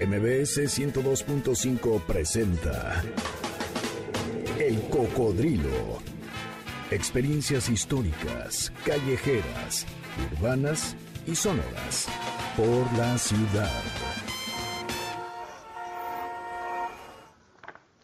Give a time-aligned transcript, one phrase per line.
[0.00, 3.00] MBS 102.5 presenta
[4.58, 6.00] El Cocodrilo.
[6.90, 9.86] Experiencias históricas, callejeras,
[10.32, 10.96] urbanas
[11.28, 12.08] y sonoras
[12.56, 13.70] por la ciudad.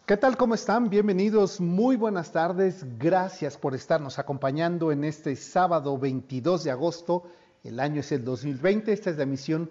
[0.05, 0.37] ¿Qué tal?
[0.37, 0.89] ¿Cómo están?
[0.89, 2.85] Bienvenidos, muy buenas tardes.
[2.97, 7.23] Gracias por estarnos acompañando en este sábado 22 de agosto.
[7.65, 8.93] El año es el 2020.
[8.93, 9.69] Esta es la emisión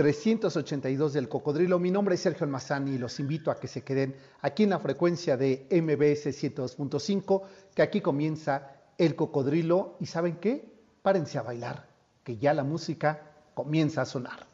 [0.00, 1.78] 382 del Cocodrilo.
[1.78, 4.78] Mi nombre es Sergio Almazani y los invito a que se queden aquí en la
[4.78, 7.42] frecuencia de MBS 102.5,
[7.74, 9.98] que aquí comienza el Cocodrilo.
[10.00, 10.64] ¿Y saben qué?
[11.02, 11.86] Párense a bailar,
[12.24, 13.20] que ya la música
[13.52, 14.46] comienza a sonar.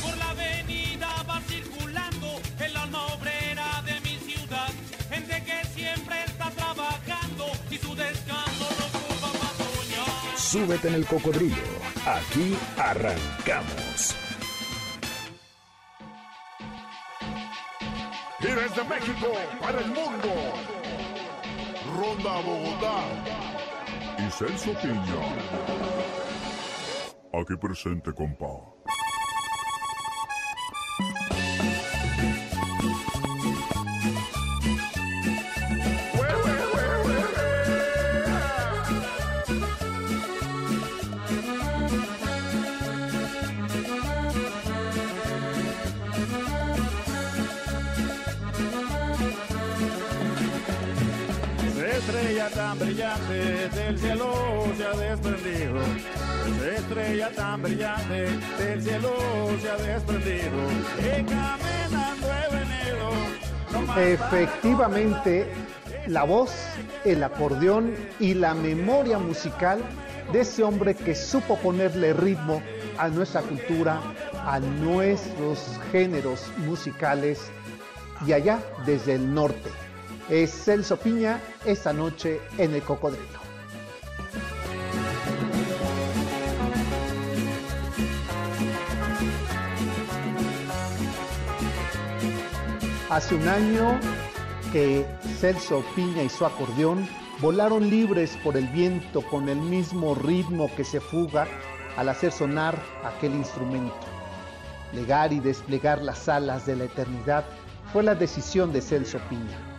[0.00, 2.28] Por la avenida va circulando
[2.64, 4.68] el alma obrera de mi ciudad.
[5.10, 10.38] Gente que siempre está trabajando y su descanso no ocupa soñar.
[10.38, 11.56] Súbete en el Cocodrilo.
[12.06, 14.13] Aquí arrancamos.
[18.44, 20.28] Y desde México para el mundo,
[21.96, 23.06] Ronda Bogotá
[24.18, 25.00] y Celso Piña.
[27.32, 28.83] Aquí presente, compa.
[52.06, 54.34] Estrella tan brillante del cielo
[54.76, 55.80] se ha desprendido.
[56.76, 59.10] Estrella tan brillante del cielo
[59.60, 60.50] se ha desprendido.
[63.96, 65.46] Efectivamente,
[66.06, 66.52] la voz,
[67.06, 69.80] el acordeón y la memoria musical
[70.30, 72.60] de ese hombre que supo ponerle ritmo
[72.98, 73.98] a nuestra cultura,
[74.44, 77.50] a nuestros géneros musicales
[78.26, 79.83] y allá desde el norte.
[80.30, 83.38] Es Celso Piña esta noche en el Cocodrilo.
[93.10, 94.00] Hace un año
[94.72, 95.06] que
[95.38, 97.06] Celso Piña y su acordeón
[97.40, 101.46] volaron libres por el viento con el mismo ritmo que se fuga
[101.98, 103.94] al hacer sonar aquel instrumento.
[104.94, 107.44] Legar y desplegar las alas de la eternidad
[107.92, 109.73] fue la decisión de Celso Piña.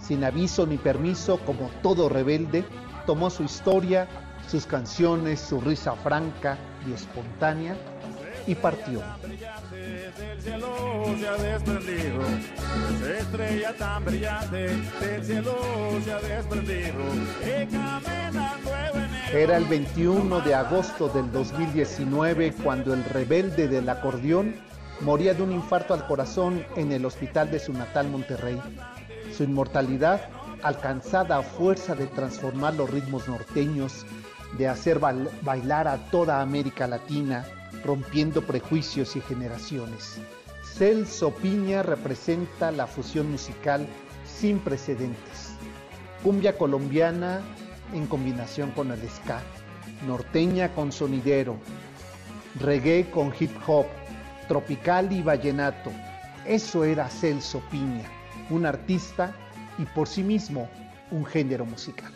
[0.00, 2.64] Sin aviso ni permiso, como todo rebelde,
[3.06, 4.08] tomó su historia,
[4.48, 7.76] sus canciones, su risa franca y espontánea
[8.46, 9.02] y partió.
[19.32, 24.56] Era el 21 de agosto del 2019 cuando el rebelde del acordeón
[25.00, 28.60] moría de un infarto al corazón en el hospital de su natal Monterrey.
[29.40, 30.20] Su inmortalidad,
[30.62, 34.04] alcanzada a fuerza de transformar los ritmos norteños,
[34.58, 37.46] de hacer bail- bailar a toda América Latina,
[37.82, 40.18] rompiendo prejuicios y generaciones.
[40.62, 43.86] Celso Piña representa la fusión musical
[44.26, 45.54] sin precedentes.
[46.22, 47.40] Cumbia colombiana
[47.94, 49.40] en combinación con el ska,
[50.06, 51.56] norteña con sonidero,
[52.60, 53.86] reggae con hip hop,
[54.48, 55.90] tropical y vallenato.
[56.44, 58.04] Eso era Celso Piña,
[58.50, 59.34] un artista
[59.78, 60.68] y por sí mismo
[61.10, 62.12] un género musical.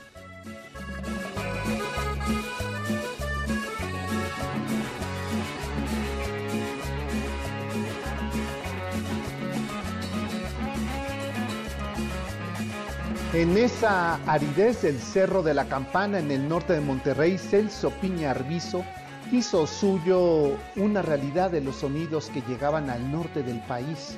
[13.34, 18.31] En esa aridez del Cerro de la Campana en el norte de Monterrey, Celso Piña
[18.31, 18.84] Arbizo
[19.33, 24.17] hizo suyo una realidad de los sonidos que llegaban al norte del país,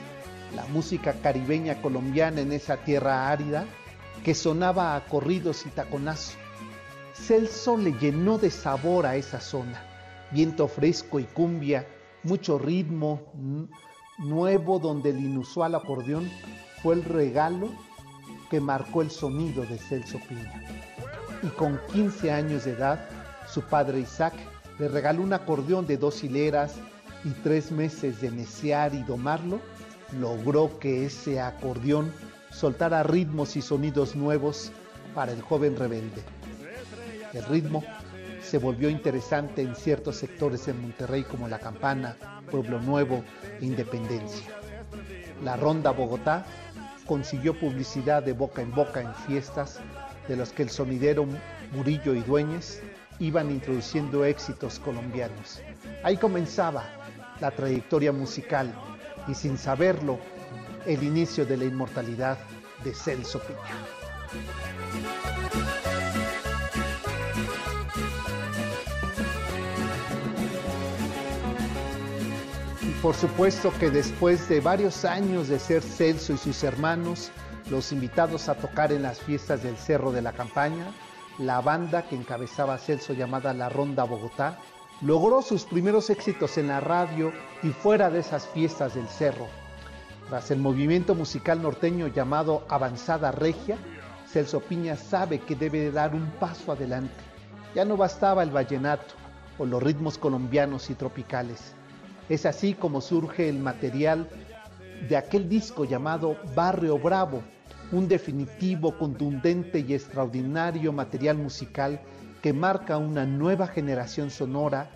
[0.54, 3.66] la música caribeña colombiana en esa tierra árida
[4.24, 6.36] que sonaba a corridos y taconazo.
[7.14, 9.82] Celso le llenó de sabor a esa zona,
[10.30, 11.86] viento fresco y cumbia,
[12.22, 13.32] mucho ritmo
[14.18, 16.30] nuevo donde el inusual acordeón
[16.82, 17.70] fue el regalo
[18.50, 20.62] que marcó el sonido de Celso Piña.
[21.42, 23.08] Y con 15 años de edad,
[23.48, 24.34] su padre Isaac
[24.78, 26.76] le regaló un acordeón de dos hileras
[27.24, 29.60] y tres meses de necear y domarlo,
[30.12, 32.12] logró que ese acordeón
[32.50, 34.72] soltara ritmos y sonidos nuevos
[35.14, 36.22] para el joven rebelde.
[37.32, 37.82] El ritmo
[38.42, 42.16] se volvió interesante en ciertos sectores de Monterrey como La Campana,
[42.50, 43.24] Pueblo Nuevo
[43.60, 44.46] e Independencia.
[45.42, 46.46] La Ronda Bogotá
[47.06, 49.80] consiguió publicidad de boca en boca en fiestas
[50.28, 51.26] de los que el sonidero
[51.72, 52.82] Murillo y Dueñez
[53.18, 55.60] iban introduciendo éxitos colombianos.
[56.02, 56.84] Ahí comenzaba
[57.40, 58.72] la trayectoria musical
[59.28, 60.18] y sin saberlo,
[60.84, 62.38] el inicio de la inmortalidad
[62.84, 63.86] de Celso Piña.
[73.02, 77.30] Por supuesto que después de varios años de ser Celso y sus hermanos
[77.70, 80.86] los invitados a tocar en las fiestas del Cerro de la Campaña,
[81.38, 84.58] la banda que encabezaba Celso llamada La Ronda Bogotá,
[85.02, 87.32] logró sus primeros éxitos en la radio
[87.62, 89.46] y fuera de esas fiestas del Cerro.
[90.28, 93.76] Tras el movimiento musical norteño llamado Avanzada Regia,
[94.26, 97.14] Celso Piña sabe que debe dar un paso adelante.
[97.74, 99.14] Ya no bastaba el vallenato
[99.58, 101.74] o los ritmos colombianos y tropicales.
[102.28, 104.28] Es así como surge el material
[105.08, 107.42] de aquel disco llamado Barrio Bravo,
[107.92, 112.00] un definitivo, contundente y extraordinario material musical
[112.46, 114.88] que marca una nueva generación sonora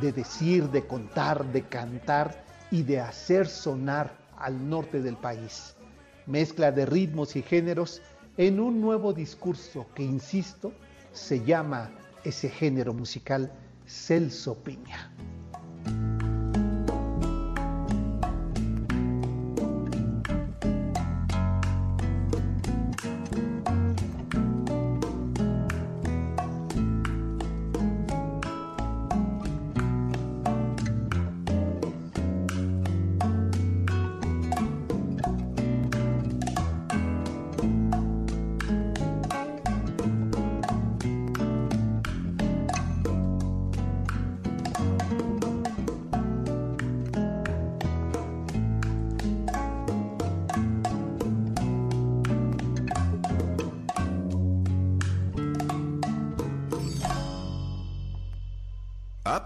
[0.00, 5.76] de decir, de contar, de cantar y de hacer sonar al norte del país.
[6.24, 8.00] Mezcla de ritmos y géneros
[8.38, 10.72] en un nuevo discurso que, insisto,
[11.12, 11.90] se llama
[12.24, 13.52] ese género musical
[13.86, 15.12] Celso Piña.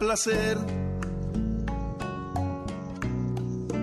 [0.01, 0.59] Placer.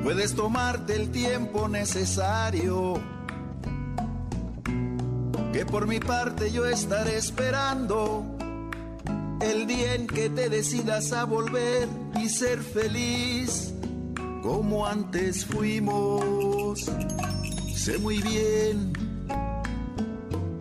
[0.03, 2.95] Puedes tomarte el tiempo necesario,
[5.53, 8.25] que por mi parte yo estaré esperando
[9.41, 11.87] el día en que te decidas a volver
[12.19, 13.73] y ser feliz
[14.41, 16.89] como antes fuimos.
[17.75, 18.93] Sé muy bien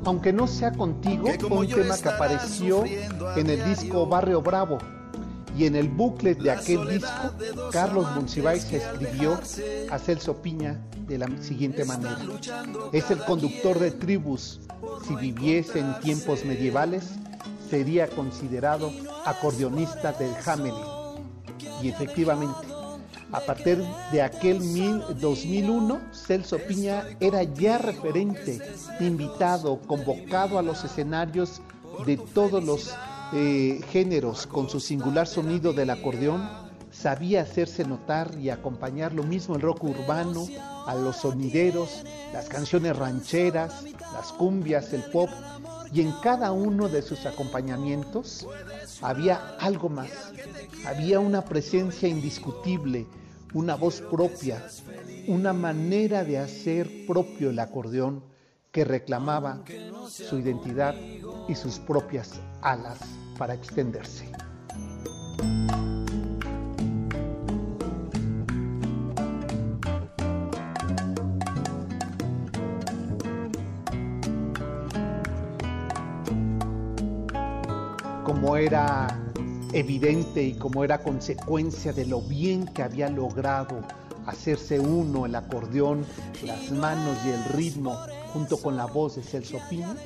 [0.05, 4.79] aunque no sea contigo, fue un tema que apareció en el disco Barrio Bravo.
[5.57, 7.33] Y en el booklet de aquel disco,
[7.73, 9.41] Carlos Monsiváis escribió
[9.91, 12.19] a Celso Piña de la siguiente manera.
[12.93, 14.61] Es el conductor de tribus.
[15.07, 17.05] Si viviese en tiempos medievales,
[17.71, 18.93] sería considerado
[19.25, 20.75] acordeonista del Hamelin.
[21.83, 22.67] Y efectivamente,
[23.33, 23.83] a partir
[24.13, 28.61] de aquel 2001, Celso Piña era ya referente,
[29.01, 31.61] invitado, convocado a los escenarios
[32.05, 32.95] de todos los
[33.33, 36.49] eh, géneros con su singular sonido del acordeón.
[36.91, 40.47] Sabía hacerse notar y acompañar lo mismo el rock urbano,
[40.87, 45.29] a los sonideros, las canciones rancheras, las cumbias, el pop,
[45.93, 48.47] y en cada uno de sus acompañamientos
[49.03, 50.11] había algo más,
[50.87, 53.07] había una presencia indiscutible,
[53.53, 54.65] una voz propia,
[55.27, 58.23] una manera de hacer propio el acordeón
[58.77, 59.63] que reclamaba
[60.07, 60.95] su identidad
[61.49, 62.99] y sus propias alas
[63.39, 64.31] para extenderse.
[78.27, 79.07] Como era
[79.73, 83.81] evidente y como era consecuencia de lo bien que había logrado
[84.27, 86.05] hacerse uno el acordeón,
[86.45, 87.97] las manos y el ritmo
[88.37, 89.97] junto con la voz de Celso Piña,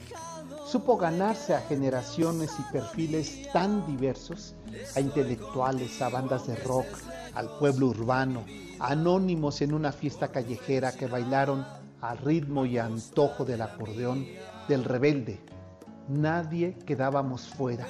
[0.64, 4.54] supo ganarse a generaciones y perfiles tan diversos,
[4.94, 6.86] a intelectuales, a bandas de rock,
[7.34, 8.44] al pueblo urbano,
[8.78, 11.66] a anónimos en una fiesta callejera que bailaron
[12.00, 14.24] al ritmo y antojo del acordeón
[14.68, 15.40] del rebelde.
[16.08, 17.88] Nadie quedábamos fuera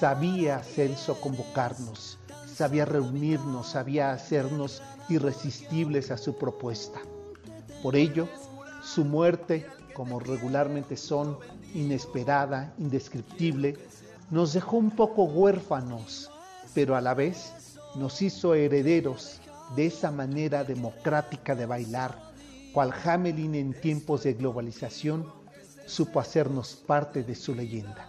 [0.00, 2.18] sabía Celso convocarnos,
[2.52, 6.98] sabía reunirnos, sabía hacernos irresistibles a su propuesta.
[7.84, 8.26] Por ello,
[8.82, 11.38] su muerte, como regularmente son,
[11.74, 13.76] inesperada, indescriptible,
[14.30, 16.30] nos dejó un poco huérfanos,
[16.74, 19.40] pero a la vez nos hizo herederos
[19.76, 22.18] de esa manera democrática de bailar,
[22.72, 25.30] cual Hamelin en tiempos de globalización
[25.86, 28.08] supo hacernos parte de su leyenda.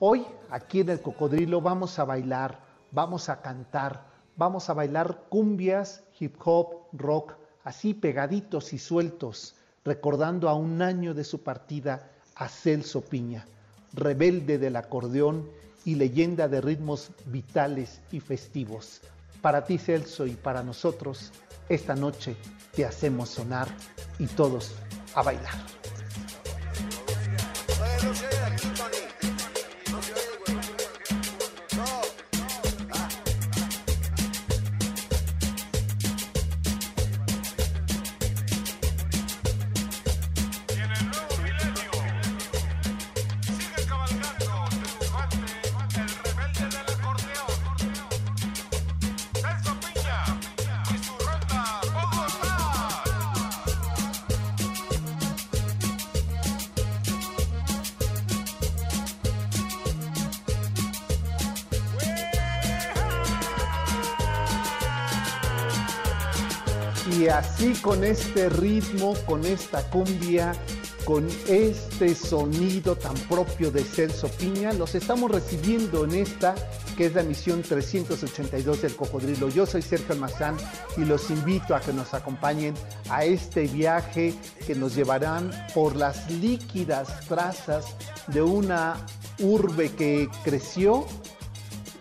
[0.00, 6.02] Hoy, aquí en el Cocodrilo, vamos a bailar, vamos a cantar, vamos a bailar cumbias,
[6.18, 9.57] hip hop, rock, así pegaditos y sueltos,
[9.88, 13.46] recordando a un año de su partida a Celso Piña,
[13.94, 15.48] rebelde del acordeón
[15.86, 19.00] y leyenda de ritmos vitales y festivos.
[19.40, 21.32] Para ti, Celso, y para nosotros,
[21.70, 22.36] esta noche
[22.74, 23.68] te hacemos sonar
[24.18, 24.74] y todos
[25.14, 25.56] a bailar.
[67.82, 70.52] Con este ritmo, con esta cumbia,
[71.04, 76.54] con este sonido tan propio de Celso Piña, los estamos recibiendo en esta
[76.96, 79.48] que es la misión 382 del Cocodrilo.
[79.48, 80.56] Yo soy Sergio Almazán
[80.96, 82.74] y los invito a que nos acompañen
[83.08, 84.34] a este viaje
[84.66, 87.86] que nos llevarán por las líquidas trazas
[88.26, 89.06] de una
[89.38, 91.06] urbe que creció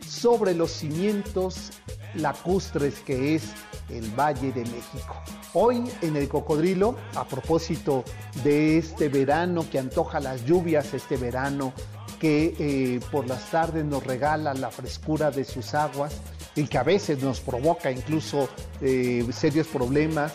[0.07, 1.71] sobre los cimientos
[2.17, 3.43] lacustres que es
[3.89, 5.15] el Valle de México.
[5.53, 8.03] Hoy en el Cocodrilo, a propósito
[8.43, 11.73] de este verano que antoja las lluvias, este verano
[12.19, 16.15] que eh, por las tardes nos regala la frescura de sus aguas
[16.55, 18.49] y que a veces nos provoca incluso
[18.81, 20.33] eh, serios problemas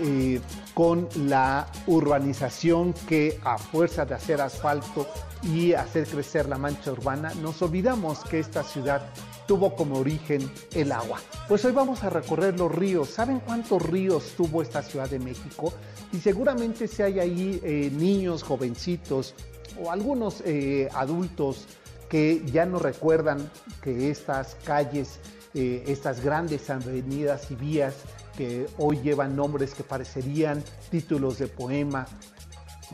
[0.00, 0.40] eh,
[0.74, 5.06] con la urbanización que a fuerza de hacer asfalto
[5.42, 9.02] y hacer crecer la mancha urbana, nos olvidamos que esta ciudad
[9.46, 11.20] tuvo como origen el agua.
[11.48, 13.10] Pues hoy vamos a recorrer los ríos.
[13.10, 15.72] ¿Saben cuántos ríos tuvo esta Ciudad de México?
[16.12, 19.34] Y seguramente si hay ahí eh, niños, jovencitos
[19.82, 21.66] o algunos eh, adultos
[22.08, 25.18] que ya no recuerdan que estas calles,
[25.54, 27.94] eh, estas grandes avenidas y vías
[28.36, 32.06] que hoy llevan nombres que parecerían títulos de poema,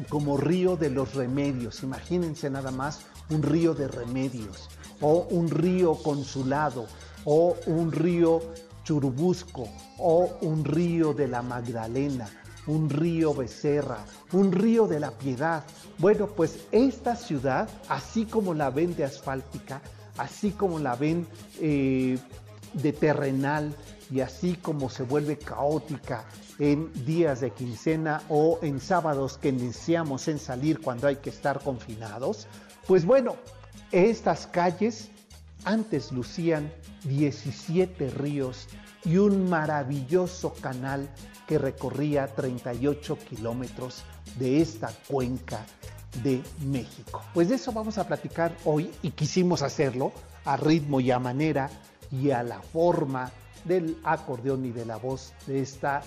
[0.09, 1.83] como río de los remedios.
[1.83, 3.01] Imagínense nada más
[3.31, 4.69] un río de remedios,
[5.01, 6.87] o un río consulado,
[7.25, 8.41] o un río
[8.85, 12.29] churubusco, o un río de la Magdalena,
[12.67, 15.65] un río Becerra, un río de la Piedad.
[15.99, 19.81] Bueno, pues esta ciudad, así como la ven de asfáltica,
[20.17, 21.27] así como la ven
[21.61, 22.19] eh,
[22.75, 23.75] de terrenal
[24.11, 26.25] y así como se vuelve caótica
[26.59, 31.61] en días de quincena o en sábados que iniciamos en salir cuando hay que estar
[31.61, 32.47] confinados,
[32.87, 33.37] pues bueno,
[33.93, 35.11] estas calles
[35.65, 36.73] antes lucían
[37.05, 38.69] 17 ríos
[39.05, 41.09] y un maravilloso canal
[41.47, 44.03] que recorría 38 kilómetros
[44.39, 45.65] de esta cuenca
[46.23, 47.23] de México.
[47.33, 50.13] Pues de eso vamos a platicar hoy y quisimos hacerlo
[50.45, 51.71] a ritmo y a manera
[52.11, 53.31] y a la forma
[53.65, 56.03] del acordeón y de la voz de esta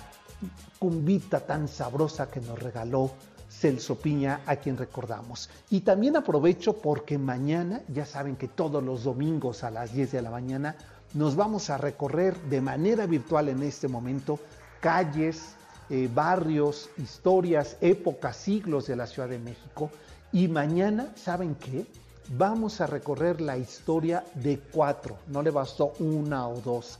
[0.78, 3.12] cumbita tan sabrosa que nos regaló
[3.58, 5.50] Celso Piña, a quien recordamos.
[5.70, 10.22] Y también aprovecho porque mañana, ya saben que todos los domingos a las 10 de
[10.22, 10.76] la mañana,
[11.14, 14.38] nos vamos a recorrer de manera virtual en este momento
[14.80, 15.54] calles,
[15.90, 19.90] eh, barrios, historias, épocas, siglos de la Ciudad de México.
[20.32, 21.86] Y mañana, ¿saben qué?
[22.30, 26.98] Vamos a recorrer la historia de cuatro, no le bastó una o dos,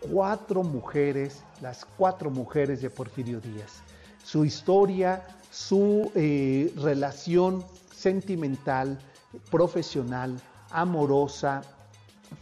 [0.00, 3.83] cuatro mujeres, las cuatro mujeres de Porfirio Díaz.
[4.24, 7.62] Su historia, su eh, relación
[7.94, 8.98] sentimental,
[9.50, 10.40] profesional,
[10.70, 11.62] amorosa,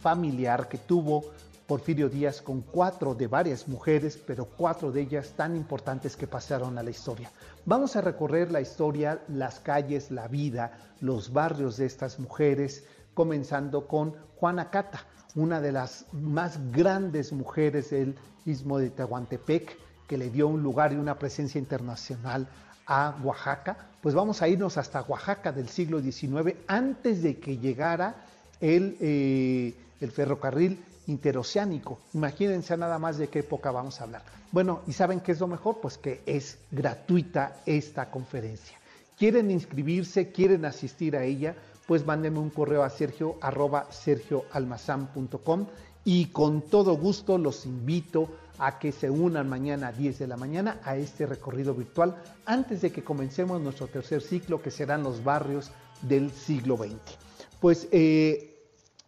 [0.01, 1.25] familiar que tuvo
[1.67, 6.77] Porfirio Díaz con cuatro de varias mujeres, pero cuatro de ellas tan importantes que pasaron
[6.77, 7.29] a la historia.
[7.65, 13.87] Vamos a recorrer la historia, las calles, la vida, los barrios de estas mujeres, comenzando
[13.89, 19.82] con Juana Cata, una de las más grandes mujeres del istmo de Tehuantepec,
[20.13, 22.47] que le dio un lugar y una presencia internacional
[22.85, 23.75] a Oaxaca.
[23.99, 28.13] Pues vamos a irnos hasta Oaxaca del siglo XIX, antes de que llegara
[28.61, 30.77] el, eh, el ferrocarril
[31.07, 31.97] interoceánico.
[32.13, 34.21] Imagínense nada más de qué época vamos a hablar.
[34.51, 35.79] Bueno, ¿y saben qué es lo mejor?
[35.81, 38.77] Pues que es gratuita esta conferencia.
[39.17, 40.31] ¿Quieren inscribirse?
[40.31, 41.55] ¿Quieren asistir a ella?
[41.87, 45.65] Pues mándenme un correo a sergio arroba sergioalmazán.com
[46.05, 48.29] y con todo gusto los invito
[48.59, 52.81] a que se unan mañana a 10 de la mañana a este recorrido virtual antes
[52.81, 57.17] de que comencemos nuestro tercer ciclo que serán los barrios del siglo XX.
[57.59, 58.53] Pues eh,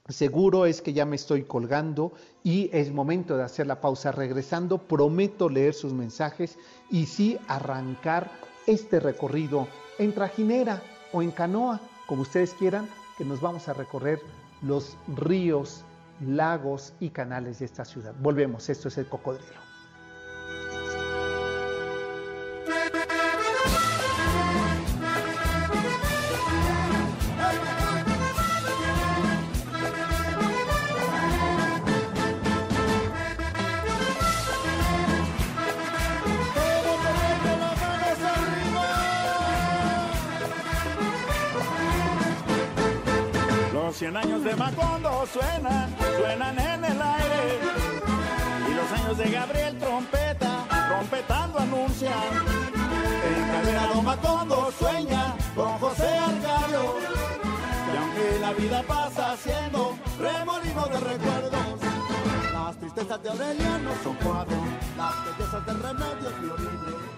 [0.08, 4.12] Seguro es que ya me estoy colgando y es momento de hacer la pausa.
[4.12, 6.60] Regresando, prometo leer sus mensajes
[6.92, 8.30] y sí arrancar
[8.68, 12.88] este recorrido en trajinera o en canoa, como ustedes quieran,
[13.18, 14.22] que nos vamos a recorrer
[14.62, 15.84] los ríos,
[16.22, 18.14] lagos y canales de esta ciudad.
[18.20, 19.65] Volvemos, esto es el cocodrilo.
[44.16, 47.60] Cien años de Macondo suenan, suenan en el aire.
[48.70, 52.14] Y los años de Gabriel Trompeta, trompetando anuncian.
[53.26, 56.96] En cadena Don Macondo sueña con José Arcadio.
[57.94, 61.80] Y aunque la vida pasa siendo remolino de recuerdos,
[62.54, 64.60] las tristezas de Aureliano son cuadros,
[64.98, 67.16] las bellezas de Remedios Florido.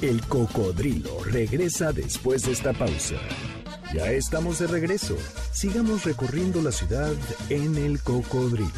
[0.00, 3.16] El cocodrilo regresa después de esta pausa.
[3.92, 5.16] Ya estamos de regreso.
[5.52, 7.12] Sigamos recorriendo la ciudad
[7.48, 8.70] en el cocodrilo.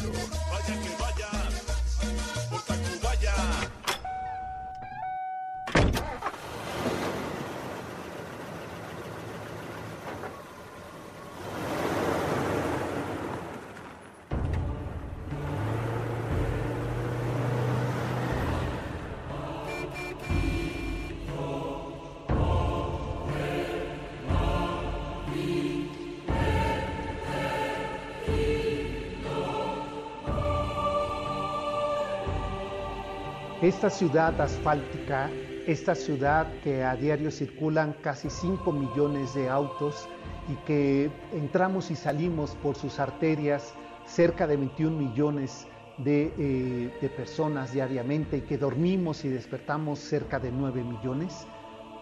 [33.63, 35.29] Esta ciudad asfáltica,
[35.65, 40.09] esta ciudad que a diario circulan casi 5 millones de autos
[40.49, 43.73] y que entramos y salimos por sus arterias
[44.05, 45.65] cerca de 21 millones
[45.97, 51.47] de, eh, de personas diariamente y que dormimos y despertamos cerca de 9 millones,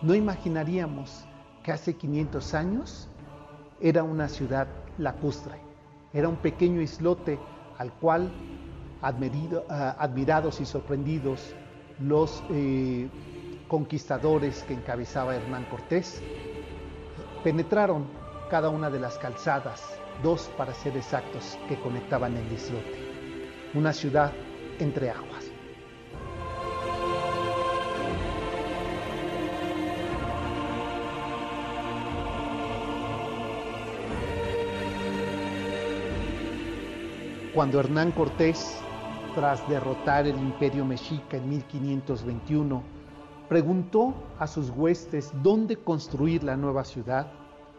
[0.01, 1.25] no imaginaríamos
[1.61, 3.07] que hace 500 años
[3.79, 4.65] era una ciudad
[4.97, 5.59] lacustre,
[6.11, 7.37] era un pequeño islote
[7.77, 8.31] al cual
[9.01, 11.53] ah, admirados y sorprendidos
[11.99, 13.07] los eh,
[13.67, 16.21] conquistadores que encabezaba Hernán Cortés,
[17.43, 18.05] penetraron
[18.49, 19.81] cada una de las calzadas,
[20.21, 23.11] dos para ser exactos, que conectaban el islote.
[23.73, 24.31] Una ciudad
[24.79, 25.51] entre aguas.
[37.53, 38.81] Cuando Hernán Cortés,
[39.35, 42.83] tras derrotar el imperio mexica en 1521,
[43.47, 47.27] preguntó a sus huestes dónde construir la nueva ciudad,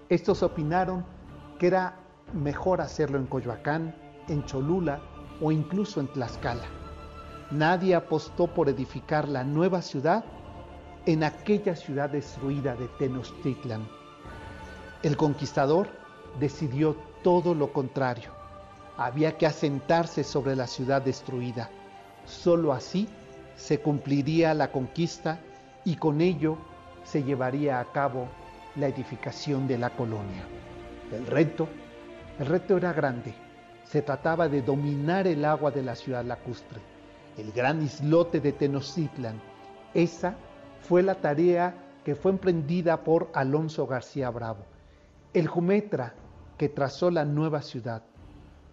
[0.09, 1.05] estos opinaron
[1.59, 1.97] que era
[2.33, 3.95] mejor hacerlo en Coyoacán,
[4.29, 5.01] en Cholula
[5.41, 6.65] o incluso en Tlaxcala.
[7.51, 10.25] Nadie apostó por edificar la nueva ciudad
[11.07, 13.87] en aquella ciudad destruida de Tenochtitlan.
[15.03, 15.89] El conquistador
[16.39, 18.42] decidió todo lo contrario.
[18.97, 21.71] Había que asentarse sobre la ciudad destruida.
[22.25, 23.09] Solo así
[23.57, 25.41] se cumpliría la conquista
[25.85, 26.59] y con ello
[27.05, 28.29] se llevaría a cabo
[28.77, 30.45] la edificación de la colonia.
[31.11, 31.69] El reto,
[32.39, 33.35] el reto era grande.
[33.85, 36.81] Se trataba de dominar el agua de la ciudad lacustre,
[37.37, 39.41] el gran islote de Tenochtitlan.
[39.93, 40.37] Esa
[40.81, 41.75] fue la tarea
[42.05, 44.65] que fue emprendida por Alonso García Bravo,
[45.35, 46.15] el jumetra
[46.57, 48.03] que trazó la nueva ciudad.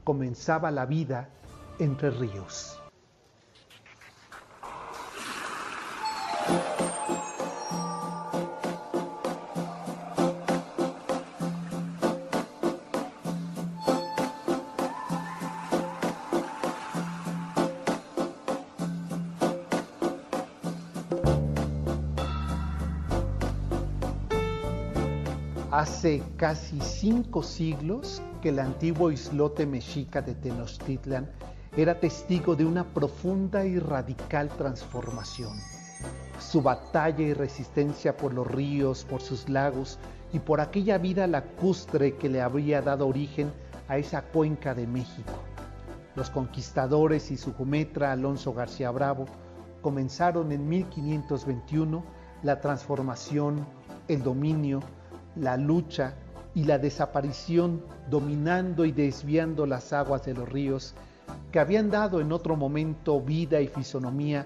[0.10, 1.30] Comenzaba la vida
[1.78, 2.79] entre ríos.
[26.00, 31.30] Hace casi cinco siglos que el antiguo islote mexica de Tenochtitlan
[31.76, 35.60] era testigo de una profunda y radical transformación.
[36.40, 40.00] Su batalla y resistencia por los ríos, por sus lagos
[40.32, 43.52] y por aquella vida lacustre que le habría dado origen
[43.90, 45.34] a esa cuenca de México.
[46.16, 49.26] Los conquistadores y su jumetra Alonso García Bravo
[49.82, 52.02] comenzaron en 1521
[52.44, 53.68] la transformación,
[54.08, 54.80] el dominio,
[55.40, 56.16] la lucha
[56.54, 60.96] y la desaparición dominando y desviando las aguas de los ríos
[61.52, 64.46] que habían dado en otro momento vida y fisonomía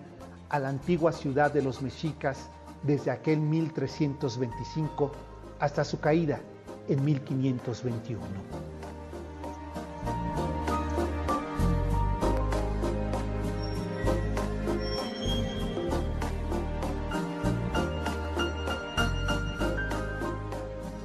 [0.49, 2.49] a la antigua ciudad de los mexicas
[2.83, 5.11] desde aquel 1325
[5.59, 6.41] hasta su caída
[6.87, 8.72] en 1521.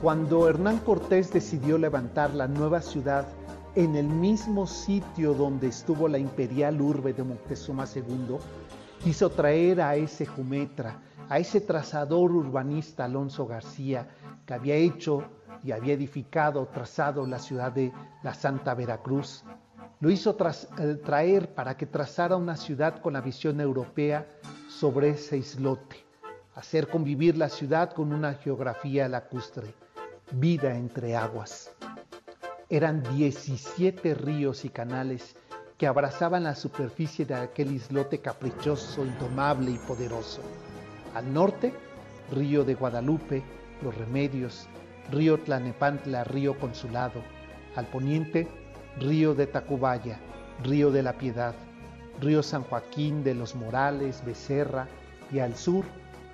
[0.09, 3.27] Cuando Hernán Cortés decidió levantar la nueva ciudad
[3.75, 8.39] en el mismo sitio donde estuvo la imperial urbe de Moctezuma II,
[9.05, 14.09] quiso traer a ese jumetra, a ese trazador urbanista Alonso García,
[14.47, 15.25] que había hecho
[15.63, 17.93] y había edificado, trazado la ciudad de
[18.23, 19.45] la Santa Veracruz.
[20.01, 20.35] Lo hizo
[20.79, 24.27] eh, traer para que trazara una ciudad con la visión europea
[24.71, 25.97] sobre ese islote,
[26.55, 29.75] hacer convivir la ciudad con una geografía lacustre,
[30.33, 31.73] vida entre aguas.
[32.71, 35.37] Eran 17 ríos y canales
[35.79, 40.43] que abrazaban la superficie de aquel islote caprichoso, indomable y poderoso.
[41.15, 41.73] Al norte,
[42.33, 43.43] río de Guadalupe,
[43.83, 44.69] Los Remedios,
[45.11, 47.23] río Tlanepantla, río Consulado.
[47.77, 48.49] Al poniente,
[48.99, 50.19] río de Tacubaya,
[50.63, 51.55] río de la Piedad,
[52.21, 54.89] río San Joaquín de los Morales, Becerra,
[55.31, 55.85] y al sur,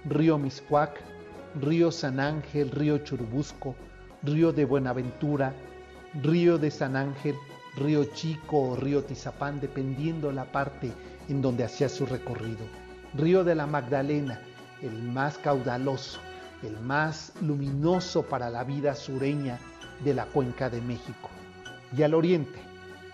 [0.05, 0.99] río Miscuac,
[1.61, 3.75] río San Ángel, río Churubusco,
[4.23, 5.55] río de Buenaventura,
[6.23, 7.37] río de San Ángel,
[7.77, 10.93] río Chico o río Tizapán, dependiendo la parte
[11.29, 12.65] en donde hacía su recorrido.
[13.15, 14.41] Río de la Magdalena,
[14.83, 16.19] el más caudaloso,
[16.63, 19.59] el más luminoso para la vida sureña
[20.03, 21.31] de la cuenca de México.
[21.97, 22.59] Y al oriente,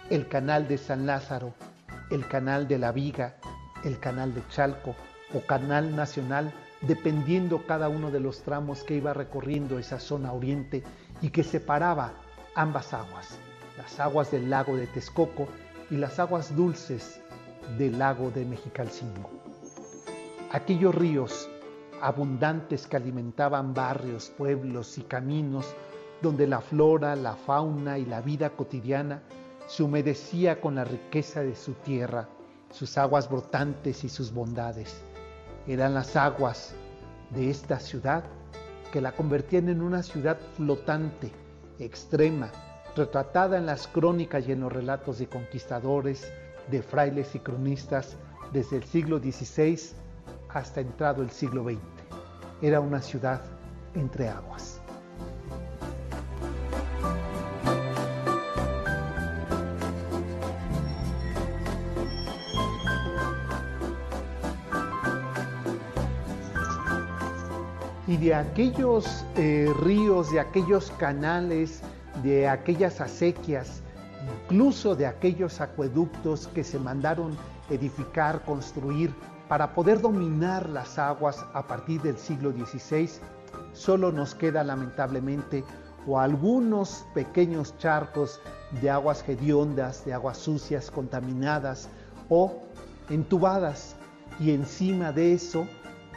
[0.08, 1.54] el canal de San Lázaro,
[2.10, 3.36] el canal de la Viga,
[3.84, 4.96] el canal de Chalco
[5.34, 10.82] o canal nacional, dependiendo cada uno de los tramos que iba recorriendo esa zona oriente
[11.20, 12.14] y que separaba
[12.54, 13.38] ambas aguas,
[13.76, 15.46] las aguas del lago de Texcoco
[15.90, 17.20] y las aguas dulces
[17.76, 19.30] del lago de Mexicalcingo.
[20.52, 21.48] Aquellos ríos
[22.00, 25.66] abundantes que alimentaban barrios, pueblos y caminos
[26.22, 29.22] donde la flora, la fauna y la vida cotidiana
[29.66, 32.28] se humedecía con la riqueza de su tierra,
[32.70, 35.02] sus aguas brotantes y sus bondades.
[35.66, 36.74] Eran las aguas
[37.30, 38.24] de esta ciudad
[38.92, 41.30] que la convertían en una ciudad flotante,
[41.78, 42.50] extrema,
[42.96, 46.32] retratada en las crónicas y en los relatos de conquistadores,
[46.70, 48.16] de frailes y cronistas
[48.52, 49.78] desde el siglo XVI
[50.48, 51.78] hasta entrado el siglo XX.
[52.62, 53.42] Era una ciudad
[53.94, 54.79] entre aguas.
[68.10, 71.80] Y de aquellos eh, ríos, de aquellos canales,
[72.24, 73.82] de aquellas acequias,
[74.44, 77.38] incluso de aquellos acueductos que se mandaron
[77.70, 79.14] edificar, construir
[79.48, 83.08] para poder dominar las aguas a partir del siglo XVI,
[83.74, 85.62] solo nos queda lamentablemente
[86.04, 88.40] o algunos pequeños charcos
[88.80, 91.88] de aguas hediondas, de aguas sucias, contaminadas
[92.28, 92.60] o
[93.08, 93.94] entubadas.
[94.40, 95.64] Y encima de eso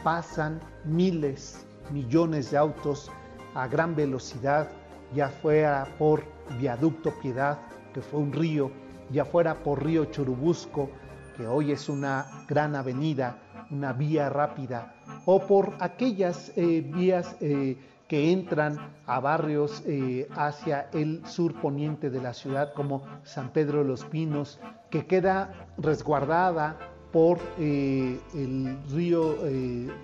[0.02, 3.10] pasan miles, millones de autos
[3.54, 4.68] a gran velocidad,
[5.14, 6.24] ya fuera por
[6.58, 7.58] Viaducto Piedad,
[7.92, 8.70] que fue un río,
[9.10, 10.90] ya fuera por Río Churubusco,
[11.36, 13.38] que hoy es una gran avenida,
[13.70, 14.94] una vía rápida,
[15.24, 17.76] o por aquellas eh, vías eh,
[18.08, 23.78] que entran a barrios eh, hacia el sur poniente de la ciudad, como San Pedro
[23.78, 26.78] de los Pinos, que queda resguardada
[27.12, 29.36] por el río,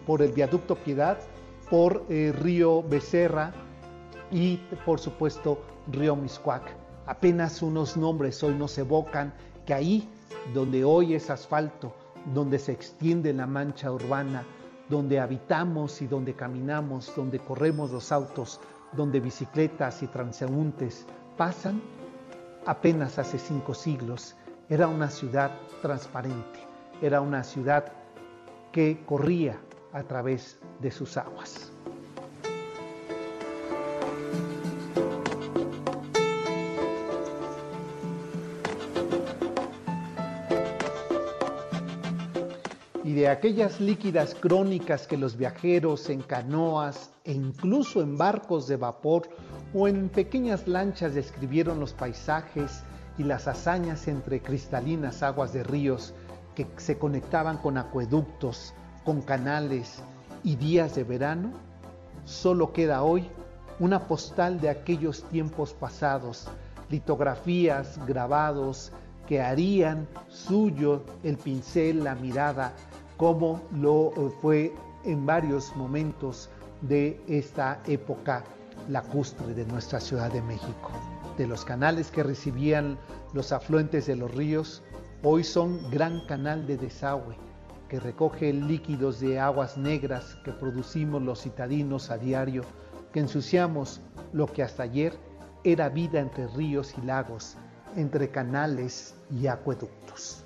[0.07, 1.19] por el viaducto Piedad,
[1.71, 3.53] por río Becerra
[4.31, 6.75] y por supuesto río Miscuac.
[7.07, 9.33] Apenas unos nombres hoy nos evocan
[9.65, 10.09] que ahí
[10.53, 11.95] donde hoy es asfalto,
[12.35, 14.45] donde se extiende la mancha urbana,
[14.89, 18.61] donde habitamos y donde caminamos, donde corremos los autos,
[18.93, 21.07] donde bicicletas y transeúntes
[21.37, 21.81] pasan,
[22.67, 24.35] apenas hace cinco siglos
[24.69, 25.51] era una ciudad
[25.83, 26.61] transparente,
[27.03, 27.93] era una ciudad
[28.73, 29.59] que corría
[29.93, 31.71] a través de sus aguas.
[43.11, 48.77] y de aquellas líquidas crónicas que los viajeros en canoas e incluso en barcos de
[48.77, 49.29] vapor
[49.75, 52.85] o en pequeñas lanchas describieron los paisajes
[53.19, 56.15] y las hazañas entre cristalinas aguas de ríos
[56.55, 60.05] que se conectaban con acueductos, con canales
[60.43, 61.53] y días de verano,
[62.25, 63.29] solo queda hoy
[63.79, 66.49] una postal de aquellos tiempos pasados,
[66.91, 68.93] litografías, grabados
[69.27, 72.73] que harían suyo el pincel, la mirada,
[73.17, 74.75] como lo fue
[75.05, 76.51] en varios momentos
[76.83, 78.45] de esta época
[78.89, 80.91] lacustre de nuestra Ciudad de México.
[81.37, 82.99] De los canales que recibían
[83.33, 84.83] los afluentes de los ríos,
[85.23, 87.50] hoy son gran canal de desagüe
[87.91, 92.63] que recoge líquidos de aguas negras que producimos los citadinos a diario,
[93.13, 94.01] que ensuciamos
[94.33, 95.13] lo que hasta ayer
[95.65, 97.57] era vida entre ríos y lagos,
[97.97, 100.45] entre canales y acueductos.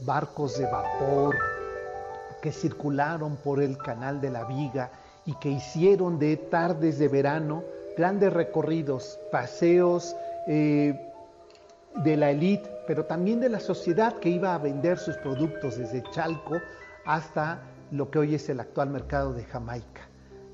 [0.00, 1.57] barcos de vapor
[2.40, 4.90] que circularon por el canal de la Viga
[5.26, 7.64] y que hicieron de tardes de verano
[7.96, 10.14] grandes recorridos, paseos
[10.46, 10.94] eh,
[11.96, 16.02] de la élite pero también de la sociedad que iba a vender sus productos desde
[16.10, 16.58] Chalco
[17.04, 20.08] hasta lo que hoy es el actual mercado de Jamaica.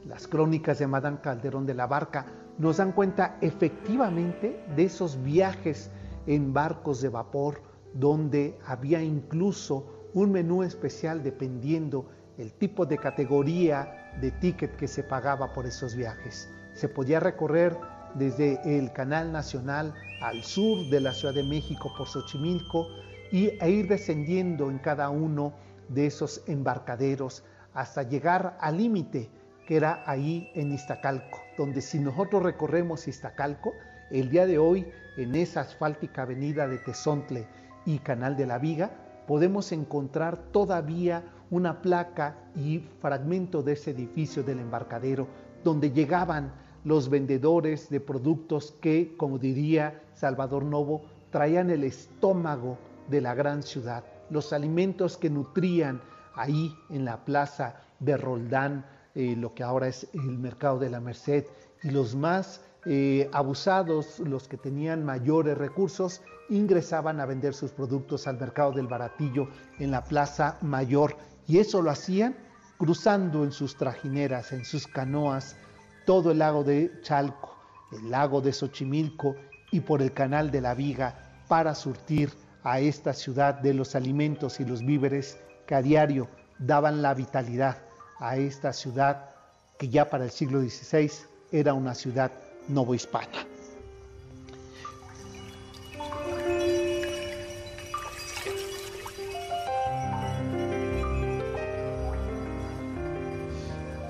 [0.04, 2.26] Las crónicas de Madame Calderón de la Barca
[2.58, 5.92] nos dan cuenta efectivamente de esos viajes
[6.26, 14.12] en barcos de vapor donde había incluso un menú especial dependiendo el tipo de categoría
[14.20, 16.48] de ticket que se pagaba por esos viajes.
[16.72, 17.76] Se podía recorrer
[18.14, 22.86] desde el Canal Nacional al sur de la Ciudad de México por Xochimilco
[23.32, 25.52] y, e ir descendiendo en cada uno
[25.88, 29.28] de esos embarcaderos hasta llegar al límite
[29.66, 33.72] que era ahí en Iztacalco, donde si nosotros recorremos Iztacalco,
[34.10, 37.46] el día de hoy en esa asfáltica avenida de Tezontle
[37.86, 44.42] y Canal de la Viga, podemos encontrar todavía una placa y fragmento de ese edificio
[44.42, 45.26] del embarcadero
[45.62, 46.52] donde llegaban
[46.84, 53.62] los vendedores de productos que, como diría Salvador Novo, traían el estómago de la gran
[53.62, 56.00] ciudad, los alimentos que nutrían
[56.34, 58.84] ahí en la plaza de Roldán,
[59.14, 61.46] eh, lo que ahora es el mercado de la Merced,
[61.82, 68.26] y los más eh, abusados, los que tenían mayores recursos, ingresaban a vender sus productos
[68.26, 71.16] al mercado del baratillo en la Plaza Mayor.
[71.46, 72.36] Y eso lo hacían
[72.78, 75.56] cruzando en sus trajineras, en sus canoas,
[76.04, 77.56] todo el lago de Chalco,
[77.92, 79.34] el lago de Xochimilco
[79.70, 82.30] y por el canal de la Viga para surtir
[82.62, 87.78] a esta ciudad de los alimentos y los víveres que a diario daban la vitalidad
[88.18, 89.30] a esta ciudad
[89.78, 91.10] que ya para el siglo XVI
[91.52, 92.30] era una ciudad
[92.68, 93.46] novohispana.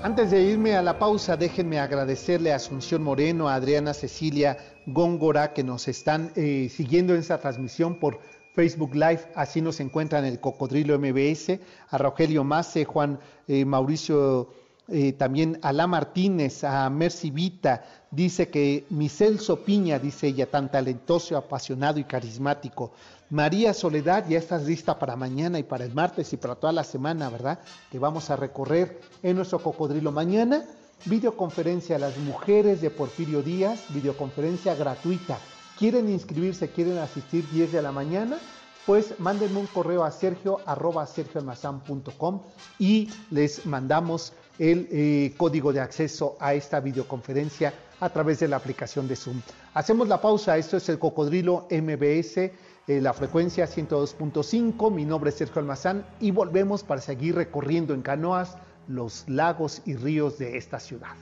[0.05, 5.51] Antes de irme a la pausa, déjenme agradecerle a Asunción Moreno, a Adriana Cecilia Góngora,
[5.51, 8.19] que nos están eh, siguiendo en esta transmisión por
[8.53, 14.49] Facebook Live, así nos encuentran el Cocodrilo MBS, a Rogelio Mace, Juan eh, Mauricio,
[14.87, 20.49] eh, también a La Martínez, a Mercy Vita, dice que mi Celso Piña, dice ella,
[20.49, 22.91] tan talentoso, apasionado y carismático.
[23.31, 26.83] María Soledad, ya estás lista para mañana y para el martes y para toda la
[26.83, 27.59] semana, ¿verdad?
[27.91, 30.63] Que vamos a recorrer en nuestro cocodrilo mañana.
[31.05, 35.39] Videoconferencia a las mujeres de Porfirio Díaz, videoconferencia gratuita.
[35.79, 38.37] ¿Quieren inscribirse, quieren asistir 10 de la mañana?
[38.85, 42.41] Pues mándenme un correo a sergio arroba sergioalmazán.com
[42.77, 48.57] y les mandamos el eh, código de acceso a esta videoconferencia a través de la
[48.57, 49.41] aplicación de Zoom.
[49.73, 52.51] Hacemos la pausa, esto es el Cocodrilo MBS, eh,
[52.87, 58.57] la frecuencia 102.5, mi nombre es Sergio Almazán y volvemos para seguir recorriendo en canoas
[58.87, 61.15] los lagos y ríos de esta ciudad.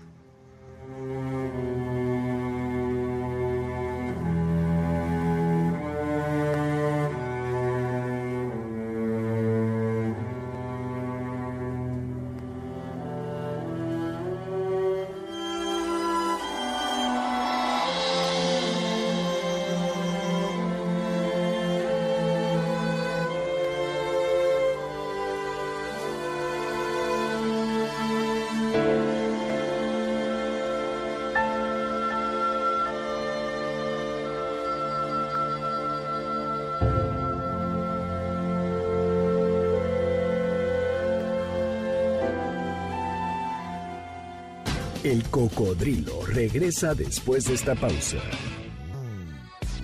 [45.04, 48.20] El cocodrilo regresa después de esta pausa.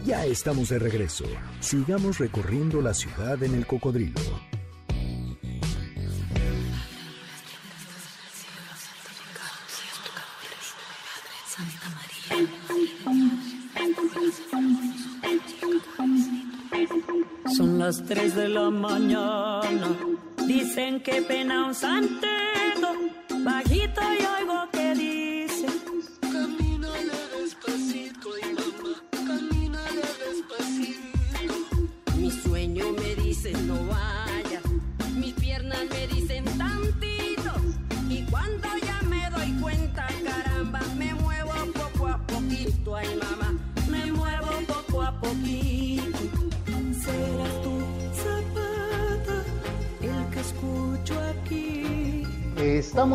[0.06, 1.26] Ya estamos de regreso.
[1.60, 4.22] Sigamos recorriendo la ciudad en el cocodrilo.
[17.58, 19.98] Son las 3 de la mañana.
[20.48, 22.29] Dicen que pena un santero.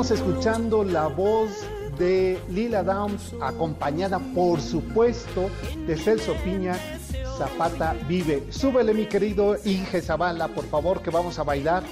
[0.05, 1.49] Estamos escuchando la voz
[1.97, 5.49] de Lila Downs, acompañada por supuesto
[5.87, 6.75] de Celso Piña.
[7.39, 8.45] Zapata vive.
[8.51, 11.85] Súbele, mi querido Inge Zavala, por favor, que vamos a bailar.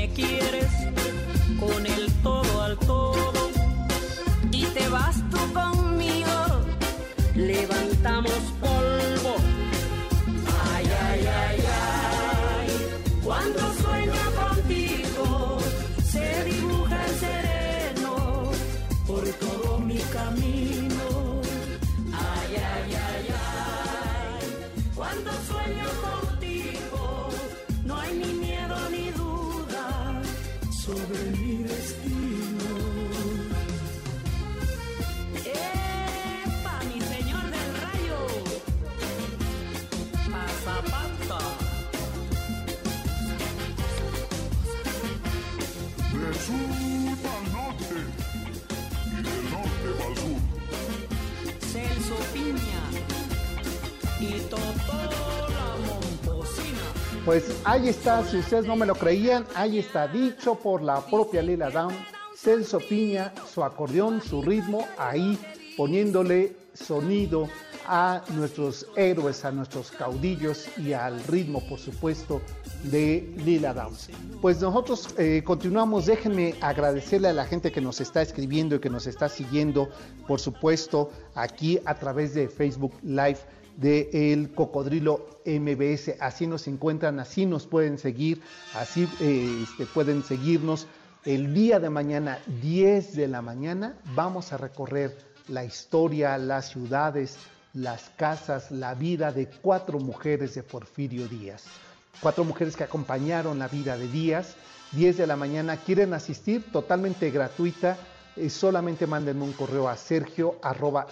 [0.00, 0.70] Me quieres
[1.58, 3.50] con el todo al todo.
[4.50, 6.36] Y te vas tú conmigo,
[7.34, 8.40] levantamos
[57.24, 61.42] Pues ahí está, si ustedes no me lo creían, ahí está dicho por la propia
[61.42, 61.94] Lila Down,
[62.34, 65.38] Celso Piña, su acordeón, su ritmo, ahí
[65.76, 67.46] poniéndole sonido
[67.86, 72.40] a nuestros héroes, a nuestros caudillos y al ritmo, por supuesto,
[72.84, 74.08] de Lila Downs.
[74.40, 78.88] Pues nosotros eh, continuamos, déjenme agradecerle a la gente que nos está escribiendo y que
[78.88, 79.90] nos está siguiendo,
[80.26, 83.40] por supuesto, aquí a través de Facebook Live
[83.76, 86.16] de El Cocodrilo MBS.
[86.20, 88.40] Así nos encuentran, así nos pueden seguir,
[88.74, 90.86] así eh, este, pueden seguirnos.
[91.24, 95.16] El día de mañana, 10 de la mañana, vamos a recorrer
[95.48, 97.36] la historia, las ciudades,
[97.74, 101.64] las casas, la vida de cuatro mujeres de Porfirio Díaz.
[102.20, 104.56] Cuatro mujeres que acompañaron la vida de Díaz.
[104.92, 107.96] 10 de la mañana, quieren asistir totalmente gratuita.
[108.36, 111.06] eh, solamente mándenme un correo a sergio arroba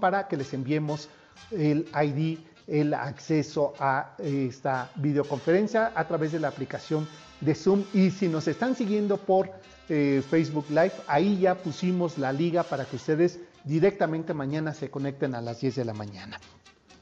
[0.00, 1.08] para que les enviemos
[1.50, 7.06] el ID, el acceso a eh, esta videoconferencia a través de la aplicación
[7.40, 7.84] de Zoom.
[7.92, 9.50] Y si nos están siguiendo por
[9.88, 15.34] eh, Facebook Live, ahí ya pusimos la liga para que ustedes directamente mañana se conecten
[15.34, 16.40] a las 10 de la mañana.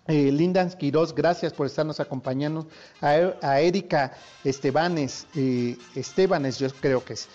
[0.08, 2.66] Eh, Linda Quiroz, gracias por estarnos acompañando.
[3.00, 7.28] A, Erika Estebanes, eh, Estebanes yo creo que es.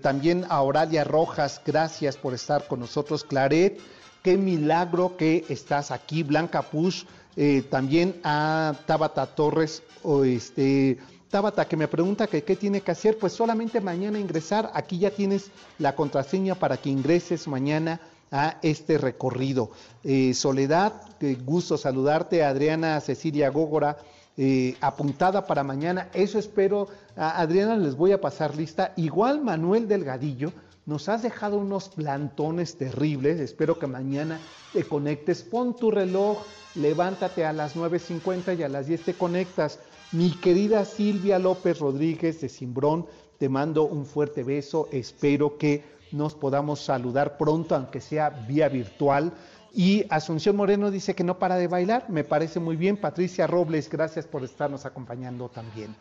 [0.00, 3.24] También a Oralia Rojas, gracias por estar con nosotros.
[3.24, 3.80] Claret,
[4.24, 6.22] qué milagro que estás aquí.
[6.22, 7.04] Blanca Push,
[7.36, 10.96] eh, también a Tabata Torres, o este,
[11.28, 14.70] Tabata que me pregunta que qué tiene que hacer, pues solamente mañana ingresar.
[14.72, 18.00] Aquí ya tienes la contraseña para que ingreses mañana
[18.32, 19.70] a este recorrido.
[20.02, 22.44] Eh, Soledad, qué gusto saludarte.
[22.44, 23.98] Adriana Cecilia Gógora,
[24.38, 26.08] eh, apuntada para mañana.
[26.14, 26.88] Eso espero.
[27.14, 28.94] A Adriana les voy a pasar lista.
[28.96, 30.50] Igual Manuel Delgadillo,
[30.86, 33.40] nos has dejado unos plantones terribles.
[33.40, 34.38] Espero que mañana
[34.72, 35.42] te conectes.
[35.42, 36.38] Pon tu reloj,
[36.74, 39.78] levántate a las 9.50 y a las 10 te conectas.
[40.12, 43.06] Mi querida Silvia López Rodríguez de Simbrón,
[43.38, 44.88] te mando un fuerte beso.
[44.92, 49.32] Espero que nos podamos saludar pronto, aunque sea vía virtual.
[49.72, 52.96] Y Asunción Moreno dice que no para de bailar, me parece muy bien.
[52.96, 55.96] Patricia Robles, gracias por estarnos acompañando también.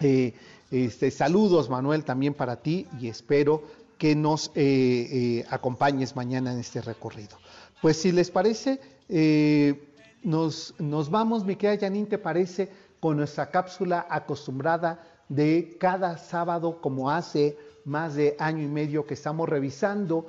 [0.00, 0.32] Eh,
[0.70, 3.64] este, saludos, Manuel, también para ti y espero
[3.98, 7.36] que nos eh, eh, acompañes mañana en este recorrido.
[7.80, 9.88] Pues si les parece, eh,
[10.22, 12.68] nos, nos vamos, mi querida Janine, ¿te parece?
[13.00, 19.14] Con nuestra cápsula acostumbrada de cada sábado, como hace más de año y medio que
[19.14, 20.26] estamos revisando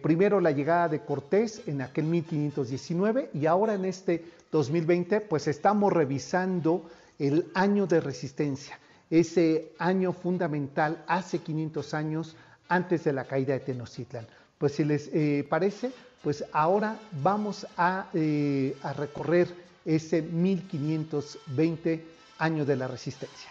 [0.00, 5.92] primero la llegada de Cortés en aquel 1519 y ahora en este 2020 pues estamos
[5.92, 8.78] revisando el año de resistencia,
[9.10, 12.36] ese año fundamental hace 500 años
[12.68, 14.26] antes de la caída de Tenochtitlan.
[14.58, 15.92] Pues si les eh, parece,
[16.22, 19.48] pues ahora vamos a, eh, recorrer
[19.84, 22.04] ese 1520
[22.38, 23.50] año de la resistencia.